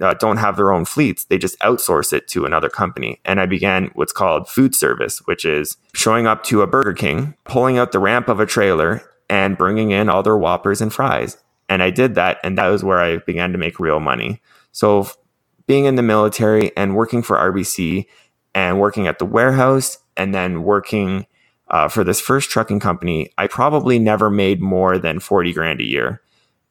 [0.00, 1.24] uh, don't have their own fleets.
[1.24, 3.20] They just outsource it to another company.
[3.24, 7.34] And I began what's called food service, which is showing up to a Burger King,
[7.44, 11.38] pulling out the ramp of a trailer, and bringing in all their Whoppers and fries.
[11.68, 12.38] And I did that.
[12.44, 14.40] And that was where I began to make real money.
[14.72, 15.08] So
[15.66, 18.06] being in the military and working for RBC
[18.54, 21.26] and working at the warehouse and then working
[21.68, 25.84] uh, for this first trucking company, I probably never made more than 40 grand a
[25.84, 26.20] year.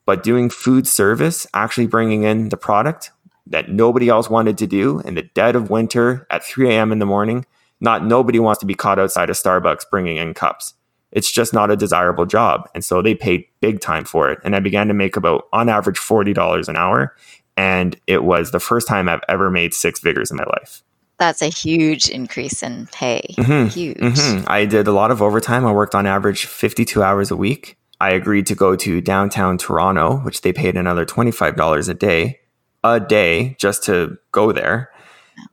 [0.06, 3.12] But doing food service, actually bringing in the product
[3.48, 6.92] that nobody else wanted to do in the dead of winter at 3 a.m.
[6.92, 7.46] in the morning,
[7.80, 10.76] not nobody wants to be caught outside of Starbucks bringing in cups
[11.14, 12.68] it's just not a desirable job.
[12.74, 14.40] And so they paid big time for it.
[14.44, 17.16] And I began to make about, on average, $40 an hour.
[17.56, 20.82] And it was the first time I've ever made six figures in my life.
[21.20, 23.22] That's a huge increase in pay.
[23.38, 23.68] Mm-hmm.
[23.70, 23.98] Huge.
[23.98, 24.46] Mm-hmm.
[24.48, 25.66] I did a lot of overtime.
[25.66, 27.78] I worked on average 52 hours a week.
[28.02, 32.40] I agreed to go to downtown Toronto, which they paid another $25 a day,
[32.84, 34.90] a day just to go there.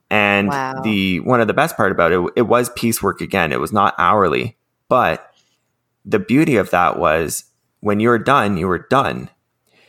[0.09, 0.81] And wow.
[0.83, 3.53] the one of the best part about it, it was piecework again.
[3.53, 4.57] It was not hourly,
[4.89, 5.30] but
[6.05, 7.45] the beauty of that was
[7.81, 9.31] when you were done, you were done.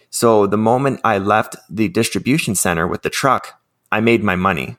[0.10, 4.78] So the moment I left the distribution center with the truck, I made my money.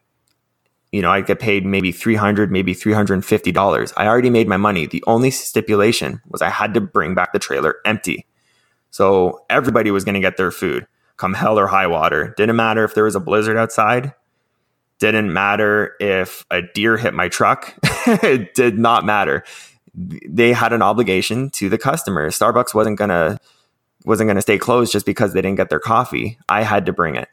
[0.90, 3.92] You know, I get paid maybe 300, maybe $350.
[3.96, 4.86] I already made my money.
[4.86, 8.26] The only stipulation was I had to bring back the trailer empty.
[8.90, 12.34] So everybody was going to get their food come hell or high water.
[12.36, 14.12] Didn't matter if there was a blizzard outside.
[14.98, 17.74] Didn't matter if a deer hit my truck.
[18.06, 19.44] it did not matter
[19.94, 22.30] they had an obligation to the customer.
[22.30, 23.38] Starbucks wasn't gonna
[24.04, 26.38] wasn't gonna stay closed just because they didn't get their coffee.
[26.48, 27.28] I had to bring it,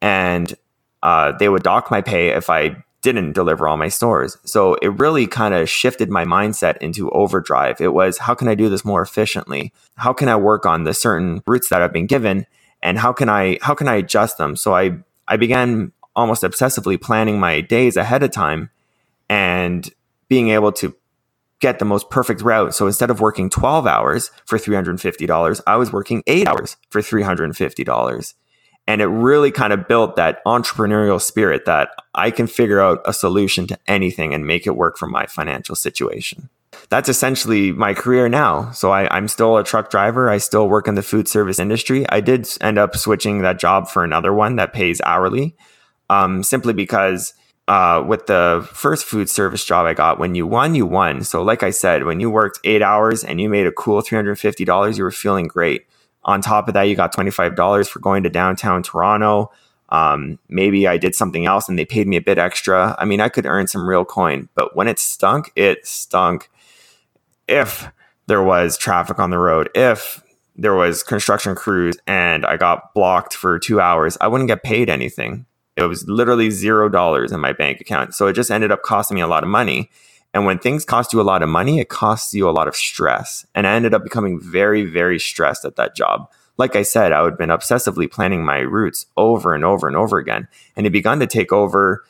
[0.00, 0.54] and
[1.02, 4.36] uh, they would dock my pay if I didn't deliver all my stores.
[4.44, 7.80] So it really kind of shifted my mindset into overdrive.
[7.80, 9.72] It was how can I do this more efficiently?
[9.96, 12.46] How can I work on the certain routes that I've been given,
[12.82, 14.56] and how can I how can I adjust them?
[14.56, 18.70] So I I began almost obsessively planning my days ahead of time
[19.28, 19.90] and
[20.28, 20.94] being able to
[21.60, 22.74] get the most perfect route.
[22.74, 28.34] So instead of working 12 hours for $350, I was working eight hours for $350.
[28.88, 33.12] And it really kind of built that entrepreneurial spirit that I can figure out a
[33.12, 36.48] solution to anything and make it work for my financial situation.
[36.88, 38.70] That's essentially my career now.
[38.70, 40.30] So I, am still a truck driver.
[40.30, 42.08] I still work in the food service industry.
[42.10, 45.56] I did end up switching that job for another one that pays hourly,
[46.10, 47.34] um, simply because
[47.68, 51.24] uh, with the first food service job I got, when you won, you won.
[51.24, 54.96] So, like I said, when you worked eight hours and you made a cool $350,
[54.96, 55.86] you were feeling great.
[56.24, 59.50] On top of that, you got $25 for going to downtown Toronto.
[59.88, 62.96] Um, maybe I did something else and they paid me a bit extra.
[62.98, 66.50] I mean, I could earn some real coin, but when it stunk, it stunk.
[67.46, 67.88] If
[68.26, 70.22] there was traffic on the road, if
[70.56, 74.90] there was construction crews and I got blocked for two hours, I wouldn't get paid
[74.90, 75.46] anything.
[75.76, 78.14] It was literally zero dollars in my bank account.
[78.14, 79.90] So it just ended up costing me a lot of money.
[80.32, 82.76] And when things cost you a lot of money, it costs you a lot of
[82.76, 83.46] stress.
[83.54, 86.30] And I ended up becoming very, very stressed at that job.
[86.58, 90.18] Like I said, I had been obsessively planning my routes over and over and over
[90.18, 90.48] again.
[90.74, 92.04] And it begun to take over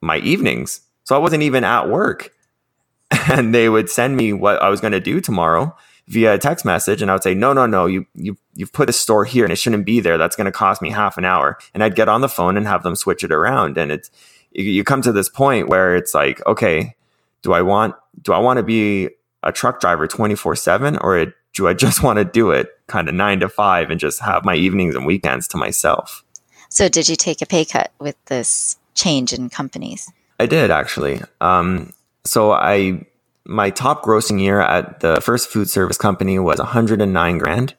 [0.00, 0.82] my evenings.
[1.04, 2.32] So I wasn't even at work.
[3.30, 5.74] and they would send me what I was going to do tomorrow
[6.08, 8.88] via a text message and I would say, no, no, no, you, you, you've put
[8.88, 10.18] a store here and it shouldn't be there.
[10.18, 11.58] That's going to cost me half an hour.
[11.74, 13.76] And I'd get on the phone and have them switch it around.
[13.76, 14.10] And it's,
[14.52, 16.94] you come to this point where it's like, okay,
[17.42, 19.10] do I want, do I want to be
[19.42, 23.14] a truck driver 24 seven or do I just want to do it kind of
[23.14, 26.24] nine to five and just have my evenings and weekends to myself?
[26.68, 30.10] So did you take a pay cut with this change in companies?
[30.38, 31.20] I did actually.
[31.40, 31.92] Um,
[32.24, 33.06] so I
[33.46, 37.74] my top grossing year at the first food service company was 109 grand,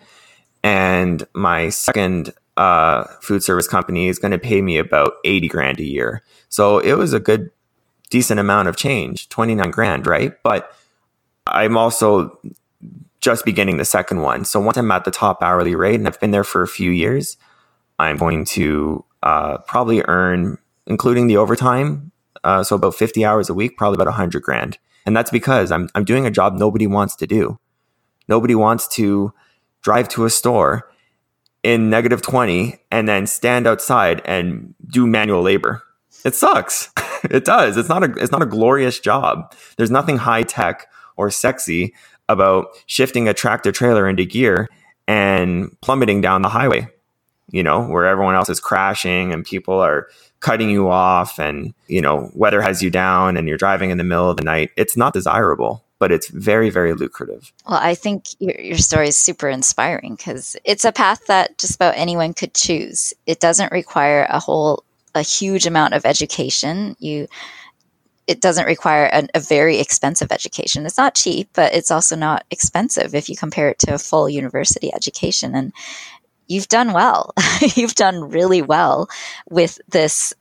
[0.63, 5.79] and my second uh, food service company is going to pay me about 80 grand
[5.79, 6.23] a year.
[6.49, 7.51] So it was a good,
[8.09, 10.33] decent amount of change, 29 grand, right?
[10.41, 10.71] But
[11.45, 12.39] I'm also
[13.19, 14.45] just beginning the second one.
[14.45, 16.91] So once I'm at the top hourly rate and I've been there for a few
[16.91, 17.37] years,
[17.99, 22.11] I'm going to uh, probably earn, including the overtime,
[22.43, 24.77] uh, so about 50 hours a week, probably about 100 grand.
[25.07, 27.57] And that's because I'm, I'm doing a job nobody wants to do.
[28.27, 29.33] Nobody wants to
[29.81, 30.91] drive to a store
[31.63, 35.81] in negative 20 and then stand outside and do manual labor.
[36.25, 36.89] It sucks.
[37.23, 37.77] it does.
[37.77, 39.55] It's not a it's not a glorious job.
[39.77, 41.93] There's nothing high tech or sexy
[42.27, 44.67] about shifting a tractor trailer into gear
[45.07, 46.89] and plummeting down the highway.
[47.49, 52.01] You know, where everyone else is crashing and people are cutting you off and, you
[52.01, 54.95] know, weather has you down and you're driving in the middle of the night, it's
[54.95, 57.51] not desirable, but it's very, very lucrative.
[57.67, 61.75] Well, I think your, your story is super inspiring because it's a path that just
[61.75, 63.13] about anyone could choose.
[63.25, 64.83] It doesn't require a whole,
[65.15, 66.95] a huge amount of education.
[66.99, 67.27] You,
[68.27, 70.85] it doesn't require an, a very expensive education.
[70.85, 74.29] It's not cheap, but it's also not expensive if you compare it to a full
[74.29, 75.55] university education.
[75.55, 75.73] And
[76.47, 77.33] you've done well.
[77.75, 79.09] you've done really well
[79.49, 80.33] with this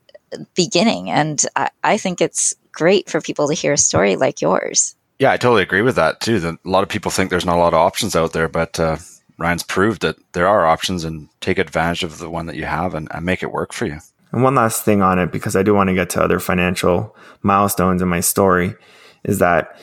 [0.55, 1.11] beginning.
[1.11, 4.97] And I, I, think it's great for people to hear a story like yours.
[5.19, 6.41] Yeah, I totally agree with that too.
[6.41, 8.79] That a lot of people think there's not a lot of options out there, but
[8.79, 8.99] uh,
[9.39, 12.95] Ryan's proved that there are options and take advantage of the one that you have
[12.95, 13.99] and, and make it work for you.
[14.33, 17.17] And one last thing on it, because I do want to get to other financial
[17.43, 18.75] milestones in my story,
[19.25, 19.81] is that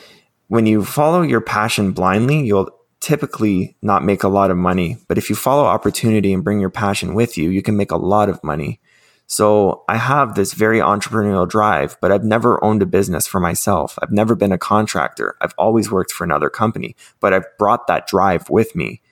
[0.48, 2.70] when you follow your passion blindly, you'll
[3.04, 4.96] typically not make a lot of money.
[5.08, 7.98] But if you follow opportunity and bring your passion with you, you can make a
[7.98, 8.80] lot of money.
[9.26, 13.98] So I have this very entrepreneurial drive, but I've never owned a business for myself.
[14.00, 15.36] I've never been a contractor.
[15.42, 19.02] I've always worked for another company, but I've brought that drive with me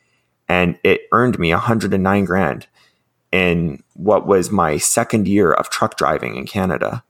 [0.48, 2.68] and it earned me 109 grand
[3.30, 7.04] in what was my second year of truck driving in Canada.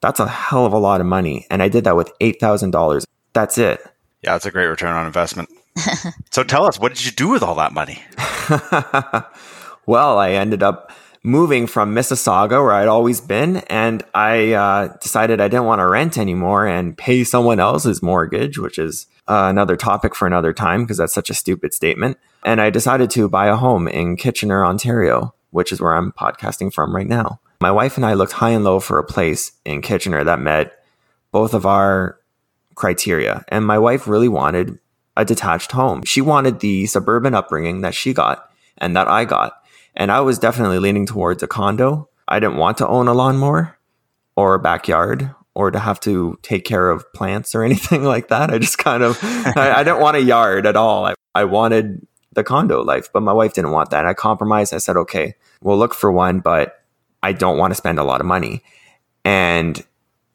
[0.00, 1.46] That's a hell of a lot of money.
[1.50, 3.04] And I did that with $8,000.
[3.32, 3.80] That's it.
[4.22, 5.50] Yeah, it's a great return on investment.
[6.30, 8.02] So tell us, what did you do with all that money?
[9.86, 15.40] well, I ended up moving from Mississauga, where I'd always been, and I uh, decided
[15.40, 19.76] I didn't want to rent anymore and pay someone else's mortgage, which is uh, another
[19.76, 22.16] topic for another time because that's such a stupid statement.
[22.44, 26.72] And I decided to buy a home in Kitchener, Ontario, which is where I'm podcasting
[26.72, 27.40] from right now.
[27.60, 30.84] My wife and I looked high and low for a place in Kitchener that met
[31.32, 32.20] both of our
[32.76, 33.44] criteria.
[33.48, 34.78] And my wife really wanted
[35.16, 36.02] a detached home.
[36.04, 39.62] She wanted the suburban upbringing that she got and that I got.
[39.94, 42.08] And I was definitely leaning towards a condo.
[42.28, 43.78] I didn't want to own a lawnmower
[44.36, 48.50] or a backyard or to have to take care of plants or anything like that.
[48.50, 51.06] I just kind of, I, I, didn't want a yard at all.
[51.06, 54.04] I, I wanted the condo life, but my wife didn't want that.
[54.04, 54.74] I compromised.
[54.74, 56.84] I said, okay, we'll look for one, but
[57.22, 58.62] I don't want to spend a lot of money.
[59.24, 59.82] And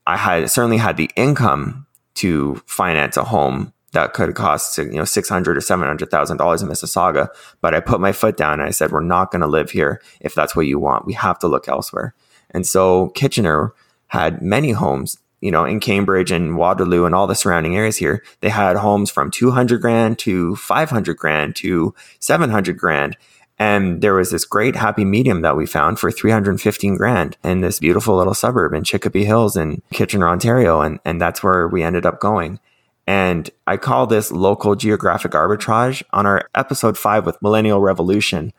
[0.07, 5.05] I had certainly had the income to finance a home that could cost you know
[5.05, 7.29] six hundred or seven hundred thousand dollars in Mississauga.
[7.61, 10.01] But I put my foot down and I said, we're not going to live here
[10.19, 11.05] if that's what you want.
[11.05, 12.13] We have to look elsewhere.
[12.51, 13.73] And so Kitchener
[14.07, 18.23] had many homes, you know, in Cambridge and Waterloo and all the surrounding areas here.
[18.41, 23.17] They had homes from two hundred grand to five hundred grand to seven hundred grand.
[23.59, 27.77] And there was this great happy medium that we found for 315 grand in this
[27.77, 30.81] beautiful little suburb in Chicopee Hills in Kitchener, Ontario.
[30.81, 32.59] And, and that's where we ended up going.
[33.07, 36.03] And I call this local geographic arbitrage.
[36.11, 38.53] On our episode five with Millennial Revolution,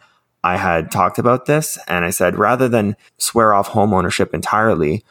[0.44, 5.04] I had talked about this and I said rather than swear off home ownership entirely,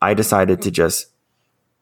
[0.00, 1.08] I decided to just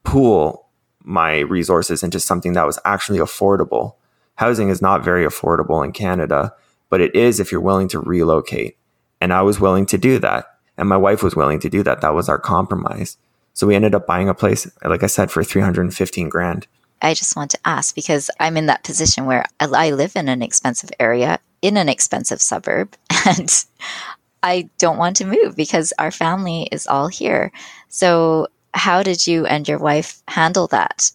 [0.05, 0.69] pool
[1.03, 3.97] my resources into something that was actually affordable.
[4.37, 6.55] Housing is not very affordable in Canada,
[6.89, 8.79] but it is if you're willing to relocate.
[9.21, 10.47] And I was willing to do that.
[10.77, 12.01] And my wife was willing to do that.
[12.01, 13.19] That was our compromise.
[13.53, 16.67] So we ended up buying a place, like I said, for 315 grand.
[17.05, 20.43] I just want to ask because I'm in that position where I live in an
[20.43, 22.95] expensive area in an expensive suburb
[23.27, 23.65] and
[24.43, 27.53] I don't want to move because our family is all here.
[27.89, 31.11] So, how did you and your wife handle that?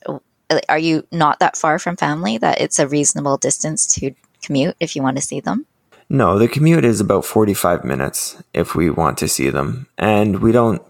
[0.68, 4.96] Are you not that far from family that it's a reasonable distance to commute if
[4.96, 5.66] you want to see them?
[6.10, 9.88] No, the commute is about 45 minutes if we want to see them.
[9.98, 10.82] And we don't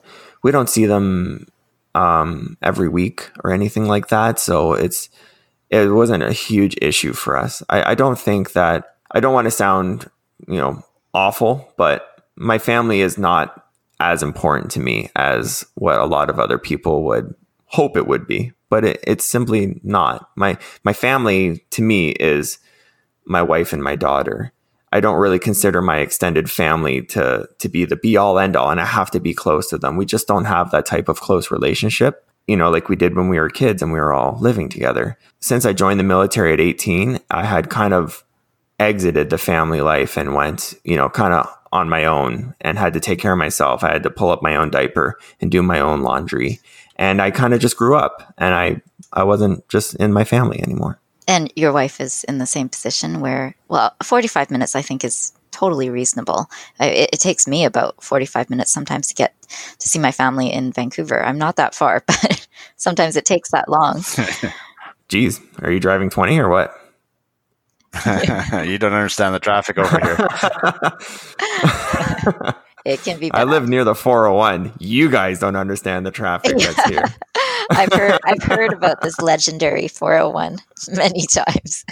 [0.44, 1.48] we don't see them
[1.96, 4.40] um, every week or anything like that.
[4.40, 5.10] So it's
[5.70, 7.62] it wasn't a huge issue for us.
[7.70, 10.10] I, I don't think that I don't want to sound,
[10.48, 10.84] you know,
[11.14, 13.66] awful, but my family is not
[14.00, 17.36] as important to me as what a lot of other people would
[17.66, 18.52] hope it would be.
[18.70, 20.30] But it, it's simply not.
[20.36, 22.60] My my family to me is
[23.26, 24.52] my wife and my daughter.
[24.92, 28.72] I don't really consider my extended family to to be the be all end all
[28.72, 29.98] and I have to be close to them.
[29.98, 33.30] We just don't have that type of close relationship, you know, like we did when
[33.30, 35.18] we were kids and we were all living together.
[35.40, 38.24] Since I joined the military at 18, I had kind of
[38.80, 42.94] exited the family life and went, you know, kind of on my own and had
[42.94, 43.84] to take care of myself.
[43.84, 46.60] I had to pull up my own diaper and do my own laundry.
[46.96, 48.82] And I kind of just grew up and I
[49.14, 51.00] I wasn't just in my family anymore.
[51.30, 55.32] And your wife is in the same position where, well, 45 minutes I think is
[55.52, 56.50] totally reasonable.
[56.80, 59.40] It, it, takes me about 45 minutes sometimes to get
[59.78, 61.24] to see my family in Vancouver.
[61.24, 64.02] I'm not that far, but sometimes it takes that long.
[65.08, 66.74] Geez, are you driving 20 or what?
[68.66, 70.18] you don't understand the traffic over here.
[72.86, 73.30] it can be.
[73.30, 73.40] Bad.
[73.40, 74.74] I live near the 401.
[74.80, 77.04] You guys don't understand the traffic that's here.
[77.70, 80.58] I've heard I've heard about this legendary 401
[80.94, 81.86] many times.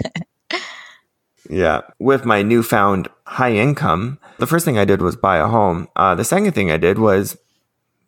[1.49, 5.87] yeah, with my newfound high income, the first thing I did was buy a home.
[5.95, 7.37] Uh, the second thing I did was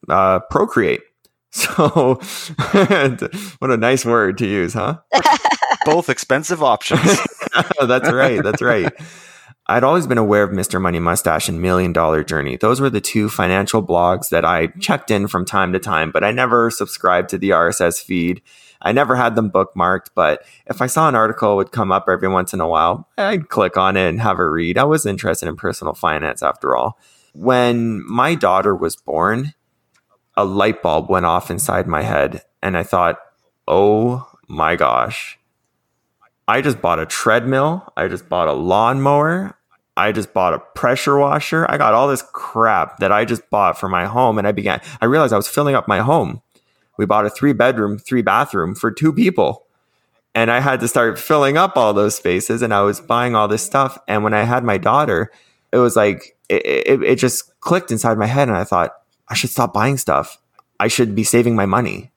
[0.08, 1.02] uh, procreate.
[1.52, 2.20] So,
[3.58, 5.00] what a nice word to use, huh?
[5.84, 7.18] Both expensive options.
[7.88, 8.44] that's right.
[8.44, 8.94] That's right.
[9.70, 10.82] I'd always been aware of Mr.
[10.82, 12.58] Money Mustache and Million Dollar Journey.
[12.58, 16.24] Those were the two financial blogs that I checked in from time to time, but
[16.24, 18.42] I never subscribed to the RSS feed.
[18.82, 22.28] I never had them bookmarked, but if I saw an article would come up every
[22.28, 24.80] once in a while, I'd click on it and have a read.
[24.80, 26.98] I was interested in personal finance after all.
[27.36, 29.54] When my daughter was born,
[30.36, 33.20] a light bulb went off inside my head, and I thought,
[33.68, 35.38] oh my gosh.
[36.48, 37.94] I just bought a treadmill.
[37.96, 39.56] I just bought a lawnmower.
[40.00, 41.70] I just bought a pressure washer.
[41.70, 44.38] I got all this crap that I just bought for my home.
[44.38, 46.42] And I began, I realized I was filling up my home.
[46.98, 49.66] We bought a three bedroom, three bathroom for two people.
[50.34, 53.50] And I had to start filling up all those spaces and I was buying all
[53.50, 53.98] this stuff.
[54.08, 55.32] And when I had my daughter,
[55.74, 58.48] it was like, it, it, it just clicked inside my head.
[58.48, 58.94] And I thought,
[59.28, 60.38] I should stop buying stuff.
[60.80, 62.12] I should be saving my money.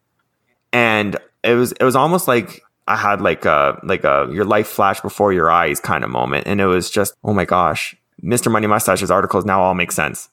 [0.72, 4.66] And it was, it was almost like I had like a like a your life
[4.66, 8.50] flash before your eyes kind of moment, and it was just oh my gosh, Mr.
[8.50, 10.28] Money Mustache's articles now all make sense.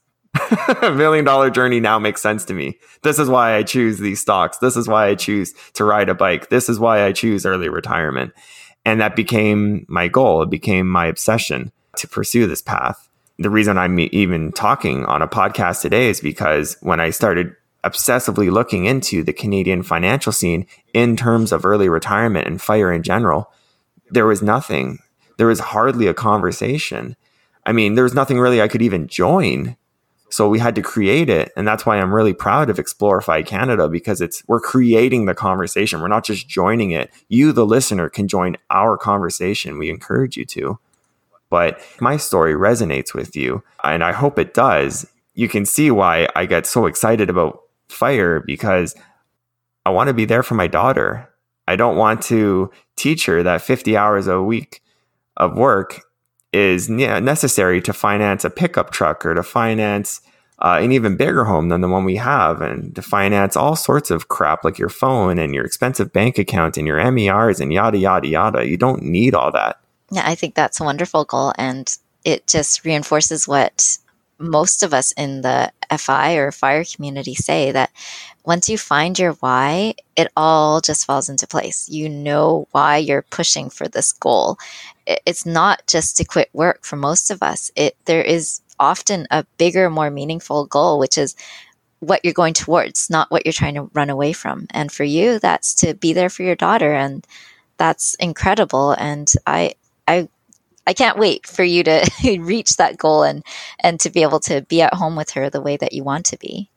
[0.81, 2.77] Million Dollar Journey now makes sense to me.
[3.01, 4.59] This is why I choose these stocks.
[4.59, 6.49] This is why I choose to ride a bike.
[6.49, 8.33] This is why I choose early retirement,
[8.85, 10.41] and that became my goal.
[10.43, 13.09] It became my obsession to pursue this path.
[13.37, 18.51] The reason I'm even talking on a podcast today is because when I started obsessively
[18.51, 23.51] looking into the Canadian financial scene in terms of early retirement and fire in general,
[24.09, 24.99] there was nothing.
[25.37, 27.15] There was hardly a conversation.
[27.65, 29.77] I mean, there was nothing really I could even join.
[30.29, 31.51] So we had to create it.
[31.55, 35.33] And that's why I'm really proud of Explore FI Canada because it's we're creating the
[35.33, 36.01] conversation.
[36.01, 37.11] We're not just joining it.
[37.29, 39.77] You, the listener, can join our conversation.
[39.77, 40.79] We encourage you to.
[41.49, 45.07] But my story resonates with you, and I hope it does.
[45.33, 48.95] You can see why I get so excited about fire because
[49.85, 51.27] I want to be there for my daughter.
[51.67, 54.81] I don't want to teach her that 50 hours a week
[55.37, 56.01] of work
[56.51, 60.21] is necessary to finance a pickup truck or to finance
[60.59, 64.11] uh, an even bigger home than the one we have and to finance all sorts
[64.11, 67.97] of crap like your phone and your expensive bank account and your MERs and yada,
[67.97, 68.67] yada, yada.
[68.67, 69.79] You don't need all that.
[70.11, 71.53] Yeah, I think that's a wonderful goal.
[71.57, 71.89] And
[72.25, 73.97] it just reinforces what
[74.39, 77.91] most of us in the FI or fire community say that
[78.45, 81.89] once you find your why, it all just falls into place.
[81.89, 84.57] You know why you're pushing for this goal.
[85.05, 87.71] It's not just to quit work for most of us.
[87.75, 91.35] It there is often a bigger, more meaningful goal, which is
[91.99, 94.67] what you're going towards, not what you're trying to run away from.
[94.71, 97.25] And for you, that's to be there for your daughter and
[97.77, 98.91] that's incredible.
[98.91, 99.73] And I
[100.07, 100.29] I
[100.87, 102.09] I can't wait for you to
[102.39, 103.43] reach that goal and
[103.79, 106.25] and to be able to be at home with her the way that you want
[106.27, 106.69] to be.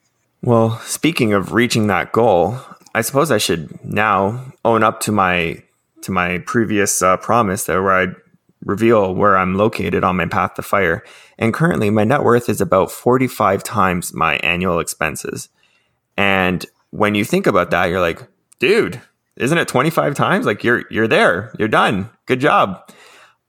[0.42, 2.58] Well, speaking of reaching that goal,
[2.94, 5.62] I suppose I should now own up to my
[6.02, 8.06] to my previous uh, promise there where I
[8.64, 11.04] reveal where I'm located on my path to fire.
[11.38, 15.48] And currently my net worth is about 45 times my annual expenses.
[16.16, 18.22] And when you think about that, you're like,
[18.58, 19.00] dude,
[19.36, 20.46] isn't it 25 times?
[20.46, 21.54] Like you're you're there.
[21.58, 22.10] You're done.
[22.26, 22.82] Good job.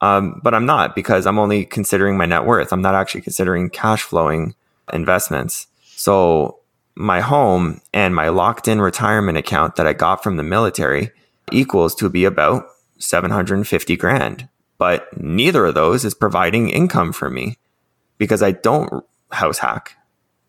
[0.04, 2.74] Um, but I'm not because I'm only considering my net worth.
[2.74, 4.54] I'm not actually considering cash flowing
[4.92, 5.68] investments.
[5.96, 6.60] So
[6.94, 11.12] my home and my locked in retirement account that I got from the military
[11.54, 12.66] equals to be about
[12.98, 14.50] 750 grand.
[14.78, 17.58] But neither of those is providing income for me
[18.18, 19.96] because I don't house hack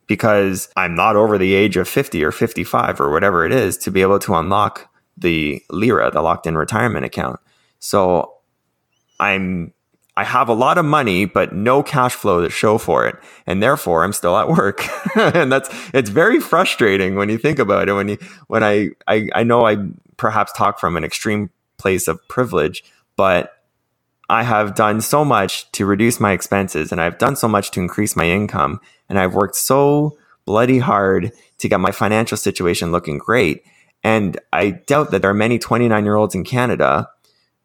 [0.09, 3.93] because I'm not over the age of 50 or 55 or whatever it is to
[3.93, 7.39] be able to unlock the LIRA, the locked in retirement account.
[7.79, 8.34] So
[9.19, 9.73] I'm
[10.17, 13.17] I have a lot of money, but no cash flow to show for it.
[13.47, 14.85] And therefore I'm still at work.
[15.17, 17.95] and that's, it's very frustrating when you think about it.
[17.95, 19.77] When you, when I, I, I know I
[20.17, 22.85] perhaps talk from an extreme place of privilege,
[23.17, 23.65] but
[24.31, 27.81] I have done so much to reduce my expenses and I've done so much to
[27.81, 28.81] increase my income.
[29.09, 33.65] And I've worked so bloody hard to get my financial situation looking great.
[34.05, 37.09] And I doubt that there are many 29 year olds in Canada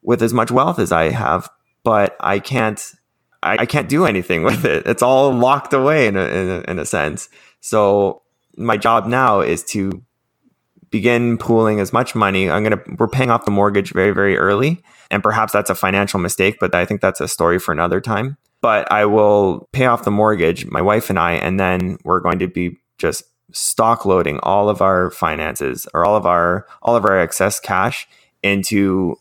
[0.02, 1.50] with as much wealth as I have,
[1.84, 2.82] but I can't,
[3.44, 4.86] I, I can't do anything with it.
[4.86, 7.30] It's all locked away in a, in a, in a sense.
[7.62, 8.22] So
[8.58, 10.04] my job now is to
[10.92, 12.50] begin pooling as much money.
[12.50, 14.82] I'm to, we're paying off the mortgage very, very early.
[15.12, 18.38] And perhaps that's a financial mistake, but I think that's a story for another time.
[18.62, 22.40] But I will pay off the mortgage, my wife and I, and then we're going
[22.40, 27.06] to be just stock loading all of our finances or all of our all of
[27.06, 28.08] our excess cash
[28.44, 29.16] into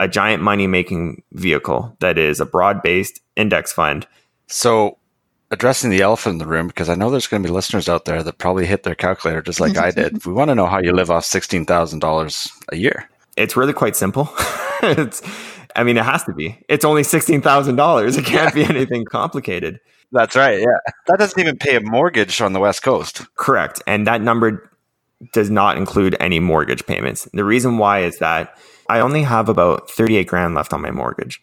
[0.00, 4.06] a giant money making vehicle that is a broad based index fund.
[4.46, 4.98] So
[5.50, 8.04] addressing the elephant in the room because I know there's going to be listeners out
[8.04, 10.24] there that probably hit their calculator just like I did.
[10.26, 13.08] We want to know how you live off sixteen thousand dollars a year.
[13.36, 14.28] It's really quite simple.
[14.82, 15.22] it's,
[15.76, 16.58] I mean, it has to be.
[16.68, 18.16] It's only sixteen thousand dollars.
[18.16, 19.80] It can't be anything complicated.
[20.12, 20.58] That's right.
[20.60, 23.22] Yeah, that doesn't even pay a mortgage on the West Coast.
[23.36, 24.70] Correct, and that number
[25.32, 27.28] does not include any mortgage payments.
[27.32, 28.56] The reason why is that
[28.88, 31.42] I only have about thirty-eight grand left on my mortgage,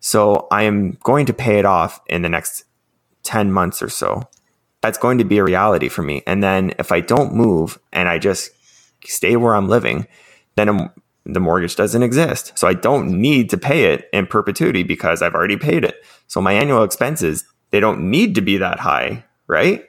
[0.00, 2.64] so I am going to pay it off in the next
[3.22, 4.22] 10 months or so.
[4.80, 6.24] That's going to be a reality for me.
[6.26, 8.50] And then if I don't move and I just
[9.04, 10.08] stay where I'm living,
[10.56, 10.90] then
[11.24, 12.52] the mortgage doesn't exist.
[12.58, 16.04] So I don't need to pay it in perpetuity because I've already paid it.
[16.26, 19.88] So my annual expenses, they don't need to be that high, right?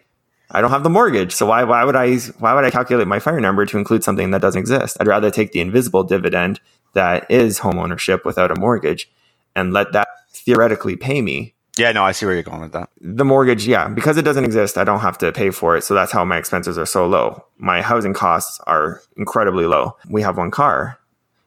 [0.52, 1.34] I don't have the mortgage.
[1.34, 4.32] So why, why would I, why would I calculate my fire number to include something
[4.32, 4.98] that doesn't exist?
[5.00, 6.60] I'd rather take the invisible dividend
[6.94, 9.10] that is homeownership without a mortgage
[9.56, 12.89] and let that theoretically pay me yeah, no, I see where you're going with that.
[13.02, 15.84] The mortgage, yeah, because it doesn't exist, I don't have to pay for it.
[15.84, 17.46] So that's how my expenses are so low.
[17.58, 19.98] My housing costs are incredibly low.
[20.08, 21.00] We have one car.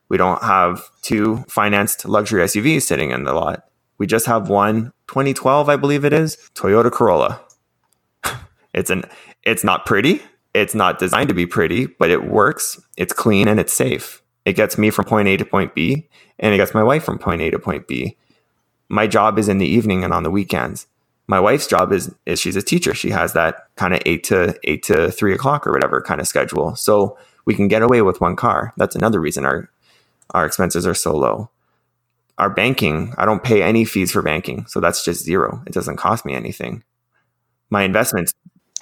[0.09, 3.65] We don't have two financed luxury SUVs sitting in the lot.
[3.99, 7.41] We just have one 2012, I believe it is, Toyota Corolla.
[8.77, 9.03] It's an
[9.43, 10.23] it's not pretty.
[10.55, 12.81] It's not designed to be pretty, but it works.
[12.97, 14.23] It's clean and it's safe.
[14.45, 16.09] It gets me from point A to point B,
[16.39, 18.17] and it gets my wife from point A to point B
[18.89, 20.87] my job is in the evening and on the weekends.
[21.27, 22.95] My wife's job is is she's a teacher.
[22.95, 26.29] She has that kind of eight to eight to three o'clock or whatever kind of
[26.29, 26.77] schedule.
[26.77, 28.73] So we can get away with one car.
[28.77, 29.71] That's another reason our
[30.31, 31.51] our expenses are so low.
[32.39, 35.63] Our banking, I don't pay any fees for banking, so that's just zero.
[35.67, 36.85] It doesn't cost me anything.
[37.71, 38.33] My investments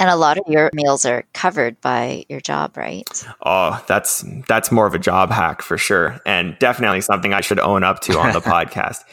[0.01, 3.09] and a lot of your meals are covered by your job, right?
[3.45, 7.61] Oh, that's that's more of a job hack for sure, and definitely something I should
[7.61, 9.05] own up to on the podcast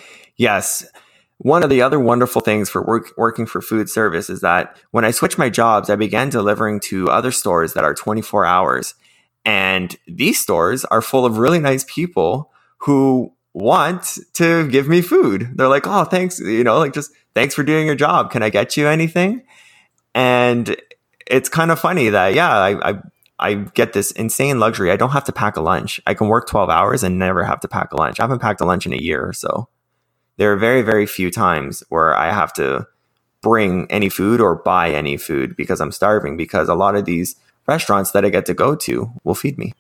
[0.42, 0.88] yes,
[1.38, 5.06] one of the other wonderful things for work, working for food service is that when
[5.06, 8.96] I switched my jobs, I began delivering to other stores that are 24 hours.
[9.46, 15.52] And these stores are full of really nice people who want to give me food.
[15.56, 18.32] They're like, oh, thanks, you know, like just thanks for doing your job.
[18.32, 19.44] Can I get you anything?
[20.14, 20.76] And
[21.28, 23.02] it's kind of funny that, yeah, I, I,
[23.40, 24.92] I get this insane luxury.
[24.92, 26.00] I don't have to pack a lunch.
[26.06, 28.20] I can work 12 hours and never have to pack a lunch.
[28.20, 29.70] I haven't packed a lunch in a year or so
[30.42, 32.88] there are very, very few times where I have to
[33.42, 37.36] bring any food or buy any food because I'm starving because a lot of these
[37.68, 39.74] restaurants that I get to go to will feed me.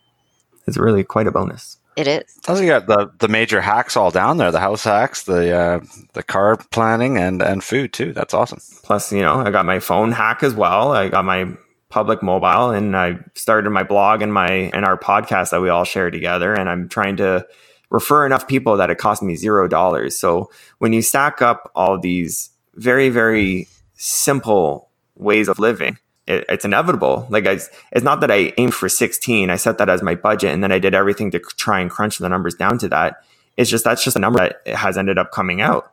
[0.67, 1.77] It's really quite a bonus.
[1.97, 2.23] It is.
[2.47, 5.79] Also, you got the, the major hacks all down there: the house hacks, the uh,
[6.13, 8.13] the car planning, and and food too.
[8.13, 8.59] That's awesome.
[8.83, 10.93] Plus, you know, I got my phone hack as well.
[10.93, 11.51] I got my
[11.89, 15.83] public mobile, and I started my blog and my and our podcast that we all
[15.83, 16.53] share together.
[16.53, 17.45] And I'm trying to
[17.89, 20.17] refer enough people that it cost me zero dollars.
[20.17, 25.97] So when you stack up all these very, very simple ways of living,
[26.31, 27.27] it, it's inevitable.
[27.29, 27.59] Like I,
[27.91, 29.49] it's not that I aimed for 16.
[29.49, 32.17] I set that as my budget and then I did everything to try and crunch
[32.17, 33.23] the numbers down to that.
[33.57, 35.91] It's just, that's just a number that has ended up coming out.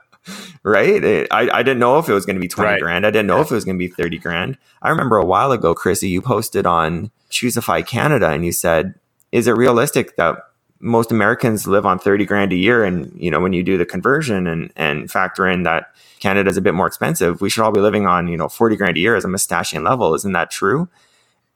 [0.62, 1.04] right?
[1.04, 2.80] It, I, I didn't know if it was going to be 20 right.
[2.80, 3.06] grand.
[3.06, 3.42] I didn't know yeah.
[3.42, 4.58] if it was going to be 30 grand.
[4.80, 8.94] I remember a while ago, Chrissy, you posted on ChooseFI Canada and you said,
[9.30, 10.38] is it realistic that
[10.82, 12.84] most Americans live on 30 grand a year.
[12.84, 16.56] And, you know, when you do the conversion and, and factor in that Canada is
[16.56, 19.00] a bit more expensive, we should all be living on, you know, 40 grand a
[19.00, 20.12] year as a mustachian level.
[20.14, 20.88] Isn't that true?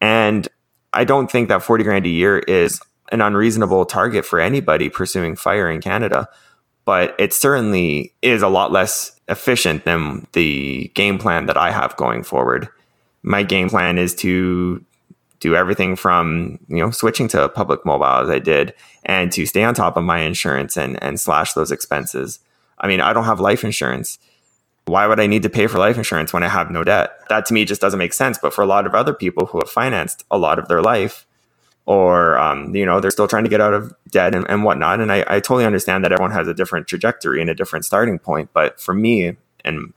[0.00, 0.48] And
[0.92, 5.34] I don't think that 40 grand a year is an unreasonable target for anybody pursuing
[5.36, 6.28] fire in Canada,
[6.84, 11.96] but it certainly is a lot less efficient than the game plan that I have
[11.96, 12.68] going forward.
[13.22, 14.84] My game plan is to
[15.40, 18.74] do everything from you know switching to public mobile as I did,
[19.04, 22.40] and to stay on top of my insurance and and slash those expenses.
[22.78, 24.18] I mean, I don't have life insurance.
[24.84, 27.10] Why would I need to pay for life insurance when I have no debt?
[27.28, 28.38] That to me just doesn't make sense.
[28.40, 31.26] But for a lot of other people who have financed a lot of their life,
[31.86, 35.00] or um, you know they're still trying to get out of debt and, and whatnot,
[35.00, 38.18] and I, I totally understand that everyone has a different trajectory and a different starting
[38.18, 38.50] point.
[38.52, 39.92] But for me and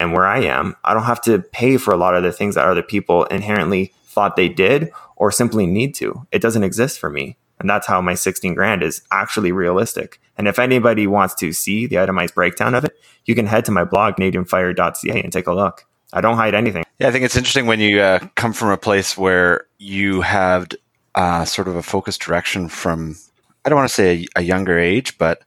[0.00, 2.56] and where I am, I don't have to pay for a lot of the things
[2.56, 6.26] that other people inherently thought they did or simply need to.
[6.32, 7.36] It doesn't exist for me.
[7.58, 10.20] And that's how my 16 grand is actually realistic.
[10.36, 12.96] And if anybody wants to see the itemized breakdown of it,
[13.26, 15.86] you can head to my blog, canadianfire.ca, and take a look.
[16.12, 16.84] I don't hide anything.
[16.98, 20.68] Yeah, I think it's interesting when you uh, come from a place where you have
[21.14, 23.16] uh, sort of a focused direction from,
[23.64, 25.42] I don't want to say a, a younger age, but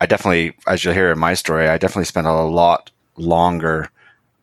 [0.00, 3.90] I definitely, as you'll hear in my story, I definitely spent a lot longer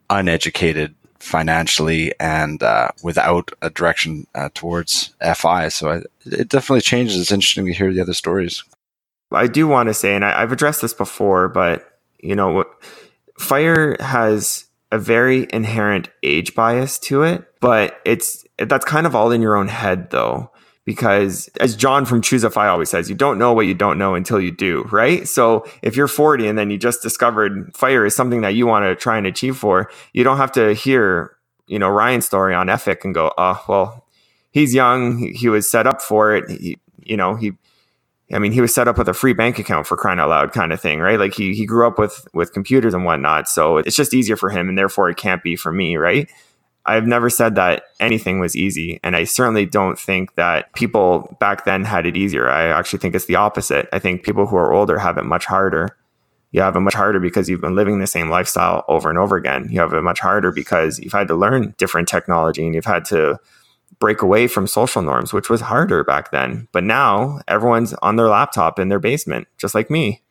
[0.10, 5.70] uneducated financially and uh, without a direction uh, towards FI.
[5.70, 7.20] So I, it definitely changes.
[7.20, 8.64] It's interesting to hear the other stories.
[9.32, 12.66] I do want to say, and I, I've addressed this before, but you know,
[13.40, 19.32] fire has a very inherent age bias to it, but it's that's kind of all
[19.32, 20.52] in your own head though
[20.86, 23.98] because as John from Choose a ChooseFI always says, you don't know what you don't
[23.98, 25.28] know until you do, right?
[25.28, 28.86] So if you're 40 and then you just discovered fire is something that you want
[28.86, 32.70] to try and achieve for, you don't have to hear, you know, Ryan's story on
[32.70, 34.06] Epic and go, oh, well,
[34.52, 35.34] he's young.
[35.34, 36.50] He was set up for it.
[36.50, 37.54] He, you know, he,
[38.34, 40.52] I mean, he was set up with a free bank account for crying out loud
[40.52, 41.20] kind of thing, right?
[41.20, 43.48] Like he, he grew up with, with computers and whatnot.
[43.48, 46.30] So it's just easier for him and therefore it can't be for me, right?
[46.86, 49.00] I've never said that anything was easy.
[49.04, 52.50] And I certainly don't think that people back then had it easier.
[52.50, 53.88] I actually think it's the opposite.
[53.94, 55.98] I think people who are older have it much harder.
[56.52, 59.38] You have it much harder because you've been living the same lifestyle over and over
[59.38, 59.68] again.
[59.70, 63.06] You have it much harder because you've had to learn different technology and you've had
[63.06, 63.40] to
[64.00, 66.68] break away from social norms, which was harder back then.
[66.74, 70.22] But now everyone's on their laptop in their basement, just like me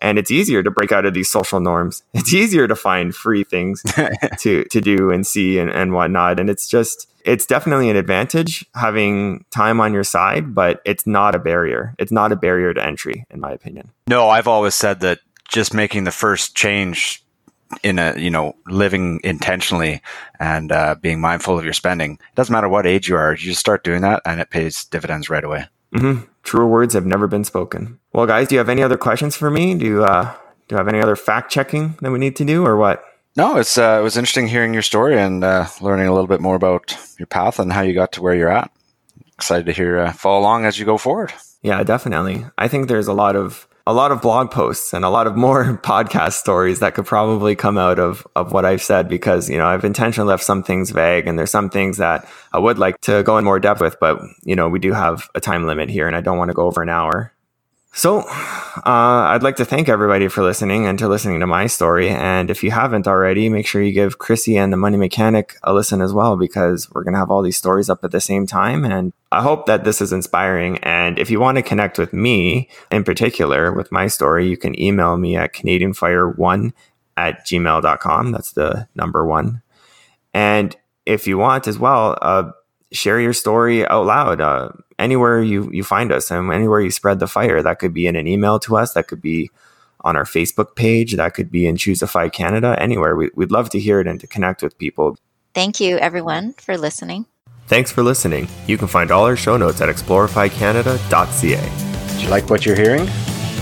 [0.00, 2.02] and it's easier to break out of these social norms.
[2.14, 3.82] It's easier to find free things
[4.38, 6.40] to to do and see and, and whatnot.
[6.40, 11.34] And it's just it's definitely an advantage having time on your side, but it's not
[11.34, 11.94] a barrier.
[11.98, 13.90] It's not a barrier to entry, in my opinion.
[14.08, 17.24] No, I've always said that just making the first change
[17.82, 20.00] in a you know living intentionally
[20.38, 23.38] and uh, being mindful of your spending it doesn't matter what age you are you
[23.38, 26.22] just start doing that and it pays dividends right away mm-hmm.
[26.46, 27.98] Truer words have never been spoken.
[28.12, 29.74] Well, guys, do you have any other questions for me?
[29.74, 30.32] Do you, uh,
[30.68, 33.04] do you have any other fact checking that we need to do or what?
[33.36, 36.40] No, it's uh, it was interesting hearing your story and uh, learning a little bit
[36.40, 38.70] more about your path and how you got to where you're at.
[39.34, 41.34] Excited to hear uh, follow along as you go forward.
[41.62, 42.46] Yeah, definitely.
[42.56, 45.36] I think there's a lot of a lot of blog posts and a lot of
[45.36, 49.58] more podcast stories that could probably come out of, of what I've said because, you
[49.58, 53.00] know, I've intentionally left some things vague and there's some things that I would like
[53.02, 55.88] to go in more depth with, but, you know, we do have a time limit
[55.88, 57.32] here and I don't want to go over an hour.
[57.96, 62.10] So, uh, I'd like to thank everybody for listening and to listening to my story.
[62.10, 65.72] And if you haven't already, make sure you give Chrissy and the Money Mechanic a
[65.72, 68.46] listen as well, because we're going to have all these stories up at the same
[68.46, 68.84] time.
[68.84, 70.76] And I hope that this is inspiring.
[70.82, 74.78] And if you want to connect with me in particular with my story, you can
[74.78, 76.74] email me at CanadianFire1
[77.16, 78.30] at gmail.com.
[78.30, 79.62] That's the number one.
[80.34, 80.76] And
[81.06, 82.50] if you want as well, uh,
[82.96, 84.40] share your story out loud.
[84.40, 87.62] Uh, anywhere you you find us and anywhere you spread the fire.
[87.62, 88.94] That could be in an email to us.
[88.94, 89.50] That could be
[90.00, 91.14] on our Facebook page.
[91.14, 92.76] That could be in ChooseFI Canada.
[92.78, 93.16] Anywhere.
[93.16, 95.16] We, would love to hear it and to connect with people.
[95.54, 97.26] Thank you, everyone, for listening.
[97.66, 98.48] Thanks for listening.
[98.66, 102.16] You can find all our show notes at explorifycanada.ca.
[102.16, 103.06] Do you like what you're hearing?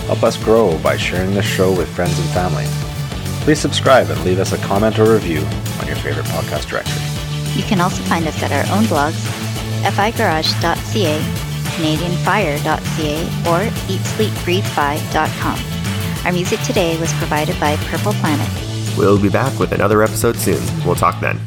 [0.06, 2.66] Help us grow by sharing this show with friends and family.
[3.44, 5.40] Please subscribe and leave us a comment or review
[5.80, 7.23] on your favorite podcast directory.
[7.54, 9.44] You can also find us at our own blogs
[9.92, 11.20] figarage.ca,
[11.76, 15.58] canadianfire.ca, or eatsleepbreathefi.com.
[16.26, 18.48] Our music today was provided by Purple Planet.
[18.96, 20.62] We'll be back with another episode soon.
[20.86, 21.38] We'll talk then.